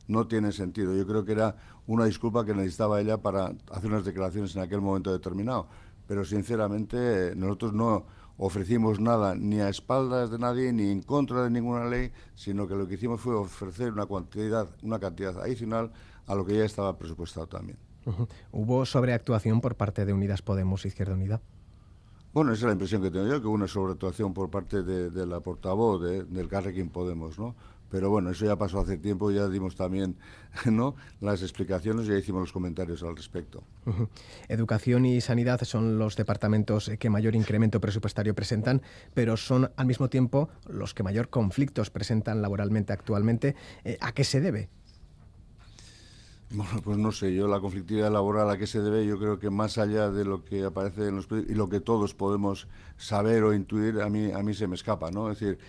[0.07, 0.95] no tiene sentido.
[0.95, 1.55] Yo creo que era
[1.88, 5.68] una disculpa que necesitaba ella para hacer unas declaraciones en aquel momento determinado.
[6.12, 8.03] Pero sinceramente nosotros no
[8.36, 12.76] ofrecimos nada ni a espaldas de nadie ni en contra de ninguna ley, sino que
[12.76, 15.89] lo que hicimos fue ofrecer una cantidad, una cantidad adicional
[16.28, 17.78] a lo que ya estaba presupuestado también.
[18.51, 21.39] ¿Hubo sobreactuación por parte de Unidas Podemos Izquierda Unida?
[22.34, 25.26] Bueno, esa es la impresión que tengo yo, que hubo una sobreactuación por parte de,
[25.26, 27.55] la portavoz del Carrequín Podemos, ¿no?
[27.92, 30.16] Pero bueno, eso ya pasó hace tiempo, ya dimos también
[30.66, 30.96] ¿no?
[31.20, 33.64] las explicaciones y ya hicimos los comentarios al respecto.
[34.48, 38.82] Educación y sanidad son los departamentos que mayor incremento presupuestario presentan,
[39.14, 43.56] pero son al mismo tiempo los que mayor conflictos presentan laboralmente actualmente.
[43.84, 44.70] Eh, ¿A qué se debe?
[46.54, 49.50] Bueno, pues no sé, yo la conflictividad laboral a qué se debe, yo creo que
[49.50, 52.68] más allá de lo que aparece en los y lo que todos podemos
[52.98, 55.32] saber o intuir, a mí, a mí se me escapa, ¿no?
[55.32, 55.60] Es decir,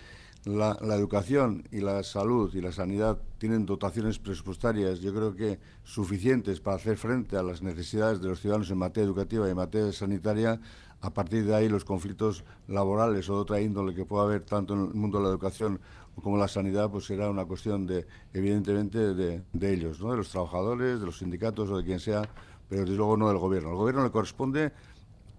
[0.45, 6.59] la, educación y la salud y la sanidad tienen dotaciones presupuestarias, yo creo que suficientes
[6.59, 9.91] para hacer frente a las necesidades de los ciudadanos en materia educativa y en materia
[9.93, 10.59] sanitaria.
[11.01, 14.73] A partir de ahí, los conflictos laborales o de otra índole que pueda haber tanto
[14.73, 15.79] en el mundo de la educación
[16.21, 20.11] como la sanidad, pues será una cuestión de, evidentemente, de, de ellos, ¿no?
[20.11, 22.21] de los trabajadores, de los sindicatos o de quien sea,
[22.69, 23.69] pero desde luego no del gobierno.
[23.69, 24.71] Al gobierno le corresponde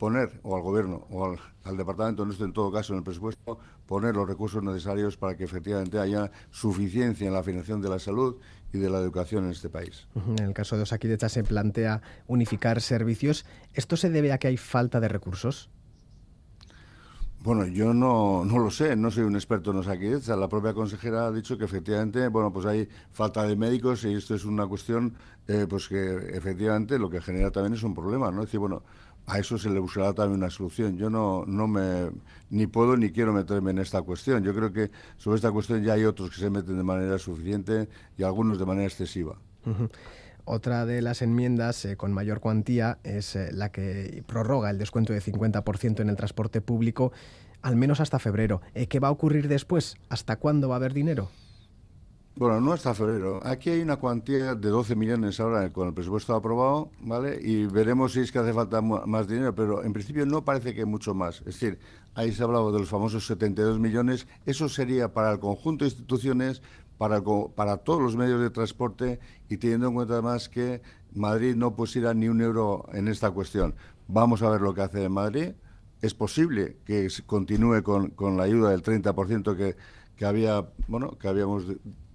[0.05, 1.34] poner, o al gobierno, o
[1.64, 5.98] al, departamento, en todo caso en el presupuesto, poner los recursos necesarios para que efectivamente
[5.98, 8.36] haya suficiencia en la financiación de la salud
[8.74, 10.07] y de la educación en este país.
[10.36, 13.46] En el caso de Osakidecha se plantea unificar servicios.
[13.72, 15.70] ¿Esto se debe a que hay falta de recursos?
[17.40, 20.36] Bueno, yo no, no lo sé, no soy un experto en Osakidecha.
[20.36, 24.34] La propia consejera ha dicho que efectivamente, bueno, pues hay falta de médicos y esto
[24.34, 25.14] es una cuestión,
[25.48, 28.40] eh, pues que efectivamente lo que genera también es un problema, ¿no?
[28.42, 28.82] Es decir, bueno,
[29.27, 30.97] a eso se le buscará también una solución.
[30.97, 32.11] Yo no, no me
[32.51, 34.45] ni puedo ni quiero meterme en esta cuestión.
[34.45, 37.89] Yo creo que sobre esta cuestión ya hay otros que se meten de manera suficiente
[38.18, 39.37] y algunos de manera excesiva.
[40.45, 45.14] Otra de las enmiendas eh, con mayor cuantía es eh, la que prorroga el descuento
[45.14, 47.12] de 50% en el transporte público,
[47.62, 48.61] al menos hasta febrero.
[48.75, 49.97] Eh, ¿Qué va a ocurrir después?
[50.11, 51.31] ¿Hasta cuándo va a haber dinero?
[52.37, 53.39] Bueno, no hasta febrero.
[53.45, 57.39] Aquí hay una cuantía de 12 millones ahora con el presupuesto aprobado, ¿vale?
[57.41, 60.85] Y veremos si es que hace falta más dinero, pero en principio no parece que
[60.85, 61.39] mucho más.
[61.41, 61.78] Es decir,
[62.16, 64.26] ahí se ha hablado de los famosos 72 millones.
[64.47, 66.61] Eso sería para el conjunto de instituciones,
[66.99, 67.22] para,
[67.55, 70.82] para todos los medios de transporte y teniendo en cuenta además que
[71.14, 73.76] Madrid no pusiera ni un euro en esta cuestión.
[74.09, 75.53] Vamos a ver lo que hace Madrid.
[76.03, 79.76] Es posible que continúe con, con la ayuda del 30% que,
[80.16, 81.66] que había, bueno, que habíamos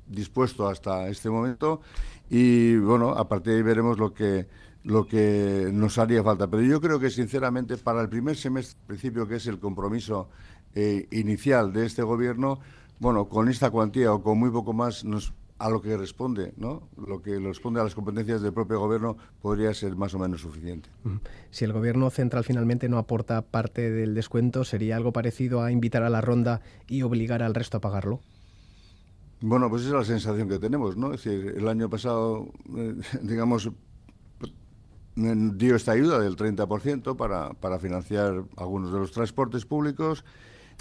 [0.09, 1.81] dispuesto hasta este momento
[2.29, 4.47] y bueno, a partir de ahí veremos lo que
[4.83, 6.47] lo que nos haría falta.
[6.47, 10.29] Pero yo creo que sinceramente para el primer semestre, principio que es el compromiso
[10.73, 12.59] eh, inicial de este gobierno,
[12.99, 16.87] bueno, con esta cuantía o con muy poco más nos a lo que responde, ¿no?
[16.95, 20.89] Lo que responde a las competencias del propio gobierno podría ser más o menos suficiente.
[21.51, 26.03] Si el gobierno central finalmente no aporta parte del descuento, ¿sería algo parecido a invitar
[26.03, 28.21] a la ronda y obligar al resto a pagarlo?
[29.41, 31.13] Bueno, pues esa es la sensación que tenemos, ¿no?
[31.13, 33.69] Es decir, el año pasado, eh, digamos,
[35.15, 40.25] dio esta ayuda del 30% para, para financiar algunos de los transportes públicos.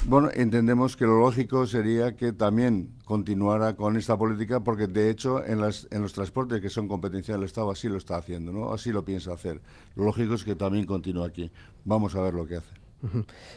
[0.06, 5.44] Bueno, entendemos que lo lógico sería que también continuara con esta política, porque de hecho
[5.44, 8.72] en, las, en los transportes que son competencia del Estado así lo está haciendo, ¿no?
[8.72, 9.60] Así lo piensa hacer.
[9.96, 11.50] Lo lógico es que también continúe aquí.
[11.84, 12.87] Vamos a ver lo que hace.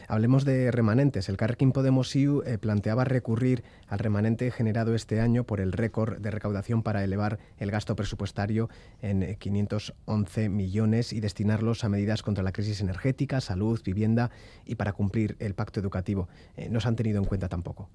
[0.08, 1.28] Hablemos de remanentes.
[1.28, 6.18] El Carrequín Podemos IU eh, planteaba recurrir al remanente generado este año por el récord
[6.18, 8.68] de recaudación para elevar el gasto presupuestario
[9.00, 14.30] en 511 eh, millones y destinarlos a medidas contra la crisis energética, salud, vivienda
[14.64, 16.28] y para cumplir el pacto educativo.
[16.56, 17.88] Eh, no se han tenido en cuenta tampoco.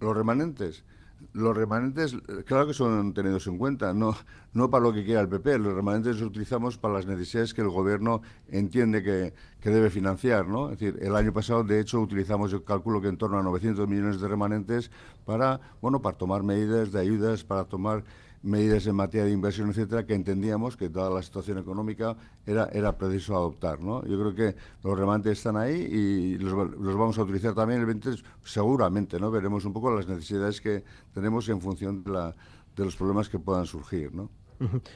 [0.00, 0.84] Los remanentes
[1.32, 2.16] los remanentes,
[2.46, 4.16] claro que son tenidos en cuenta, no,
[4.52, 7.60] no para lo que quiera el PP, los remanentes los utilizamos para las necesidades que
[7.60, 10.70] el gobierno entiende que, que, debe financiar, ¿no?
[10.70, 13.88] Es decir, el año pasado, de hecho, utilizamos, yo calculo que en torno a 900
[13.88, 14.90] millones de remanentes
[15.24, 18.04] para, bueno, para tomar medidas de ayudas, para tomar
[18.42, 22.96] medidas en materia de inversión, etcétera, que entendíamos que toda la situación económica era, era
[22.96, 23.80] preciso adoptar.
[23.80, 24.04] ¿no?
[24.04, 27.86] Yo creo que los remanentes están ahí y los, los vamos a utilizar también el
[27.86, 29.30] 23, seguramente, ¿no?
[29.30, 30.84] Veremos un poco las necesidades que
[31.14, 32.34] tenemos en función de, la,
[32.76, 34.30] de los problemas que puedan surgir, ¿no?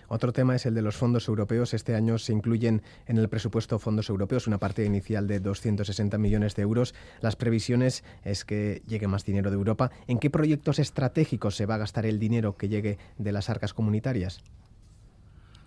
[0.08, 1.74] Otro tema es el de los fondos europeos.
[1.74, 6.54] Este año se incluyen en el presupuesto fondos europeos una parte inicial de 260 millones
[6.54, 6.94] de euros.
[7.20, 9.90] Las previsiones es que llegue más dinero de Europa.
[10.06, 13.74] ¿En qué proyectos estratégicos se va a gastar el dinero que llegue de las arcas
[13.74, 14.42] comunitarias?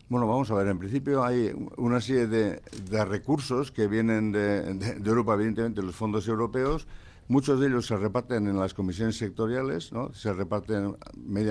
[0.09, 4.75] Bueno, vamos a ver, en principio hay una serie de, recursos que vienen de,
[5.05, 6.87] Europa, evidentemente los fondos europeos,
[7.29, 10.11] muchos de ellos se reparten en las comisiones sectoriales, ¿no?
[10.13, 10.97] se reparten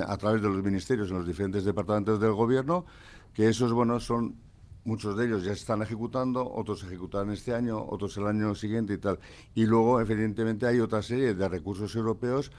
[0.06, 2.84] a través de los ministerios en los diferentes departamentos del gobierno,
[3.32, 4.36] que esos, bueno, son
[4.84, 8.54] muchos de ellos ya se están ejecutando, otros se ejecutarán este año, otros el año
[8.54, 9.18] siguiente y tal.
[9.54, 12.50] Y luego, evidentemente, hay otra serie de recursos europeos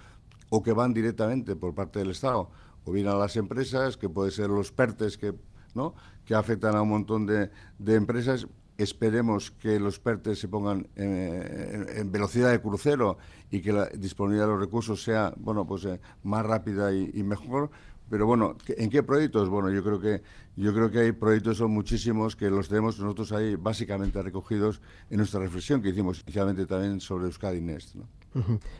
[0.50, 2.50] o que van directamente por parte del Estado,
[2.86, 5.36] o bien a las empresas, que puede ser los PERTES que
[5.76, 5.94] ¿no?
[6.26, 8.48] que afectan a un montón de, de empresas.
[8.80, 13.18] Esperemos que los PERTES se pongan en, velocidad de crucero
[13.52, 17.72] y que la disponibilidad de los recursos sea bueno, pues, eh, más rápida y, mejor.
[18.10, 19.50] Pero bueno, ¿en qué proyectos?
[19.50, 20.22] Bueno, yo creo que
[20.56, 25.18] yo creo que hay proyectos son muchísimos que los tenemos nosotros ahí básicamente recogidos en
[25.18, 27.98] nuestra reflexión que hicimos inicialmente también sobre Euskadi Next.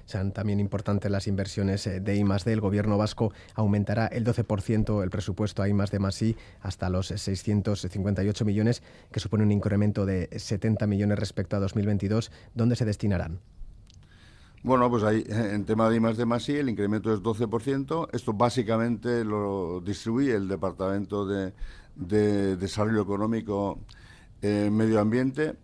[0.06, 2.54] Sean también importantes las inversiones eh, de I D.
[2.54, 7.08] El gobierno vasco aumentará el 12% el presupuesto a I D más I hasta los
[7.08, 12.32] 658 millones, que supone un incremento de 70 millones respecto a 2022.
[12.54, 13.40] ¿Dónde se destinarán?
[14.62, 18.10] Bueno, pues ahí en tema de I más el incremento es 12%.
[18.12, 21.54] Esto básicamente lo distribuye el Departamento de,
[21.96, 23.80] Desarrollo Económico
[24.42, 25.56] eh, Medio Ambiente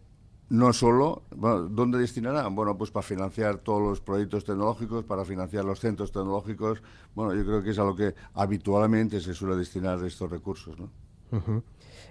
[0.50, 2.54] no solo, ¿dónde destinarán?
[2.56, 6.84] Bueno, pues para financiar todos los proyectos tecnológicos, para financiar los centros tecnológicos.
[7.16, 10.92] Bueno, yo creo que es a lo que habitualmente se suele destinar estos recursos, ¿no?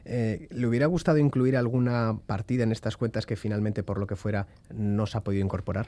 [0.04, 4.16] Eh, ¿Le hubiera gustado incluir alguna partida en estas cuentas que finalmente, por lo que
[4.16, 5.86] fuera, no se ha podido incorporar?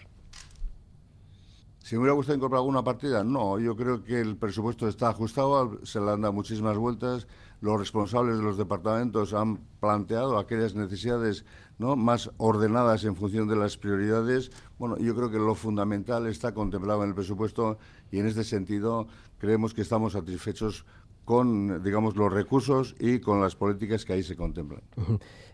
[1.80, 3.58] Si me hubiera gustado incorporar alguna partida, no.
[3.58, 7.26] Yo creo que el presupuesto está ajustado, se le han dado muchísimas vueltas.
[7.60, 11.44] Los responsables de los departamentos han planteado aquellas necesidades
[11.78, 11.96] ¿no?
[11.96, 14.50] más ordenadas en función de las prioridades.
[14.78, 17.78] Bueno, yo creo que lo fundamental está contemplado en el presupuesto
[18.10, 20.84] y en este sentido creemos que estamos satisfechos
[21.26, 24.80] con, digamos, los recursos y con las políticas que ahí se contemplan.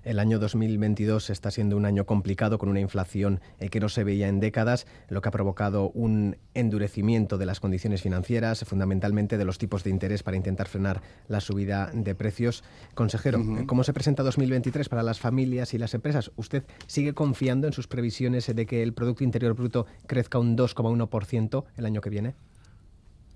[0.05, 4.05] El año 2022 está siendo un año complicado con una inflación eh, que no se
[4.05, 9.47] veía en décadas, lo que ha provocado un endurecimiento de las condiciones financieras, fundamentalmente de
[9.47, 12.65] los tipos de interés para intentar frenar la subida de precios.
[12.95, 16.33] Consejero, ¿cómo se presenta 2023 para las familias y las empresas?
[16.37, 21.65] ¿Usted sigue confiando en sus previsiones de que el Producto Interior Bruto crezca un 2,1%
[21.79, 22.35] el año que viene?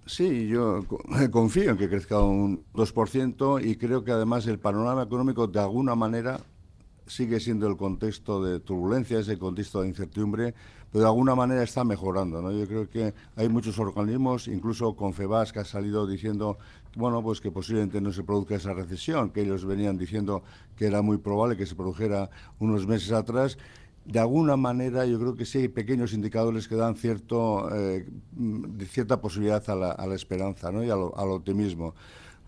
[0.06, 0.84] Sí, yo
[1.32, 5.96] confío en que crezca un 2% y creo que además el panorama económico de alguna
[5.96, 6.40] manera
[7.06, 10.54] sigue siendo el contexto de turbulencia, ese contexto de incertidumbre,
[10.92, 12.40] pero de alguna manera está mejorando.
[12.40, 12.52] ¿no?
[12.52, 16.56] Yo creo que hay muchos organismos, incluso Confebas, que ha salido diciendo
[16.96, 20.42] bueno, pues que posiblemente no se produzca esa recesión, que ellos venían diciendo
[20.76, 23.58] que era muy probable que se produjera unos meses atrás
[24.06, 28.08] de alguna manera yo creo que sí hay pequeños indicadores que dan cierto, eh,
[28.88, 30.84] cierta posibilidad a la, a la esperanza ¿no?
[30.84, 31.94] y al, optimismo.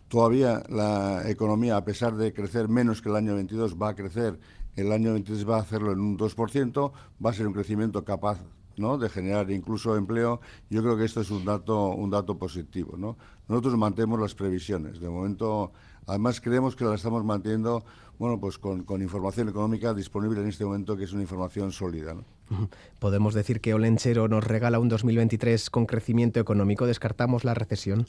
[0.07, 4.39] Todavía la economía, a pesar de crecer menos que el año 22, va a crecer,
[4.77, 6.93] el año 23 va a hacerlo en un 2%,
[7.25, 8.39] va a ser un crecimiento capaz
[8.77, 8.97] ¿no?
[8.97, 10.41] de generar incluso empleo.
[10.71, 12.97] Yo creo que esto es un dato, un dato positivo.
[12.97, 13.19] ¿no?
[13.49, 15.01] Nosotros mantenemos las previsiones.
[15.01, 15.73] De momento,
[16.07, 17.85] además creemos que las estamos manteniendo
[18.19, 22.17] bueno, pues con, información económica disponible en este momento, que es una información sólida.
[22.99, 26.87] Podemos decir que Olenchero nos regala un 2023 con crecimiento económico.
[26.87, 28.07] ¿Descartamos la recesión?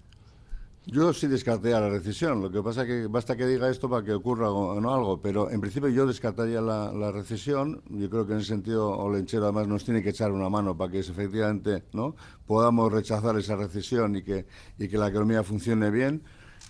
[0.86, 2.42] Yo sí descarté a la recesión.
[2.42, 5.22] Lo que pasa es que basta que diga esto para que ocurra o no algo.
[5.22, 7.84] Pero en principio yo descartaría la, recesión.
[7.90, 10.92] Yo creo que en ese sentido Olenchero además nos tiene que echar una mano para
[10.92, 12.16] que efectivamente no
[12.48, 14.48] podamos rechazar esa recesión y que,
[14.80, 16.24] y que la economía funcione bien.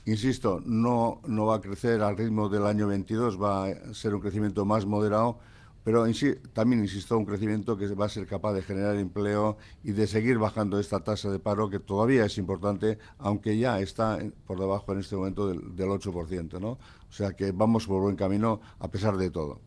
[0.10, 4.22] Insisto, no, no va a crecer al ritmo del año 22, va a ser un
[4.22, 5.38] crecimiento más moderado,
[5.84, 6.04] pero
[6.52, 10.40] también insisto, un crecimiento que va a ser capaz de generar empleo y de seguir
[10.40, 15.00] bajando esta tasa de paro que todavía es importante, aunque ya está por debajo en
[15.00, 16.60] este momento del, del 8%.
[16.60, 16.70] ¿no?
[16.70, 19.62] O sea que vamos por buen camino a pesar de todo.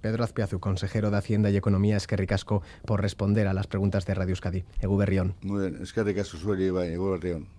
[0.00, 4.06] Pedro Azpiazu, consejero de Hacienda y Economía, es que ricasco por responder a las preguntas
[4.06, 4.64] de Radio Euskadi.
[4.80, 5.34] Egu Berrión.
[5.42, 7.57] Muy bien, es que ricasco suele Egu Berrión.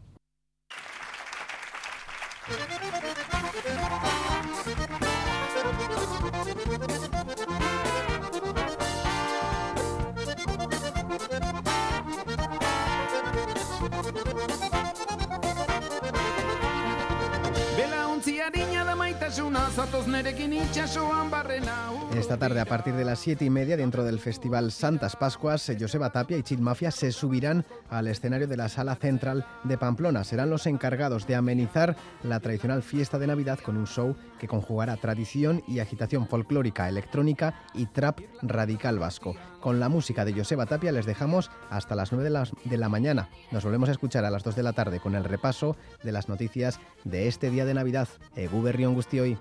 [19.29, 21.98] itxasuna, zatoz nerekin itxasuan barrena.
[22.15, 26.09] Esta tarde, a partir de las siete y media, dentro del Festival Santas Pascuas, Joseba
[26.09, 30.23] Tapia y Chill Mafia se subirán al escenario de la Sala Central de Pamplona.
[30.23, 34.97] Serán los encargados de amenizar la tradicional fiesta de Navidad con un show que conjugará
[34.97, 39.35] tradición y agitación folclórica, electrónica y trap radical vasco.
[39.61, 42.29] Con la música de Joseba Tapia les dejamos hasta las 9
[42.65, 43.29] de la, mañana.
[43.51, 46.27] Nos volvemos a escuchar a las 2 de la tarde con el repaso de las
[46.27, 48.07] noticias de este día de Navidad.
[48.35, 49.37] Eguberri Angustioi.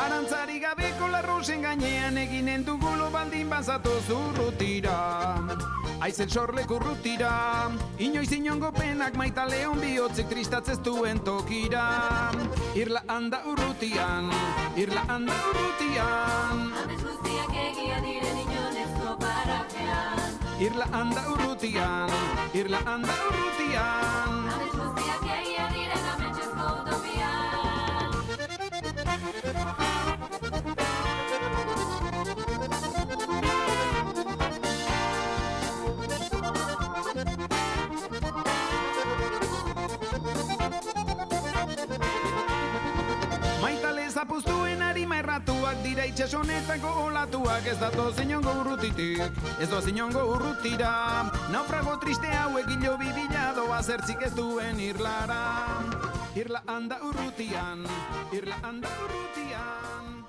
[0.00, 4.96] Arantzari gabeko larruzen gainean eginen dugulo baldin bazatu zurrutira
[6.00, 7.70] Aizen sorleku rutira
[8.00, 11.84] Inoiz inongo penak maita leon bihotzik tristatzez duen tokira.
[12.72, 14.32] Irla handa urrutian,
[14.80, 16.64] irla handa urrutian.
[16.80, 18.39] Amez guztiak egia diren inonezko
[20.60, 22.10] Irlanda urrutian,
[22.52, 24.34] Irlanda urrutian.
[24.52, 28.10] Amets guztiak egia diren ametsezko utopian
[43.62, 44.79] Maitale zapuztuen
[45.30, 49.22] harima erratuak dira itxasonetako olatuak ez datoz inongo urrutitik,
[49.60, 51.30] ez doaz inongo urrutira.
[51.52, 55.78] Naufrago triste hauek hilo bibila doa zertzik ez duen irlara.
[56.34, 57.86] Irla handa urrutian,
[58.32, 60.19] irla handa urrutian.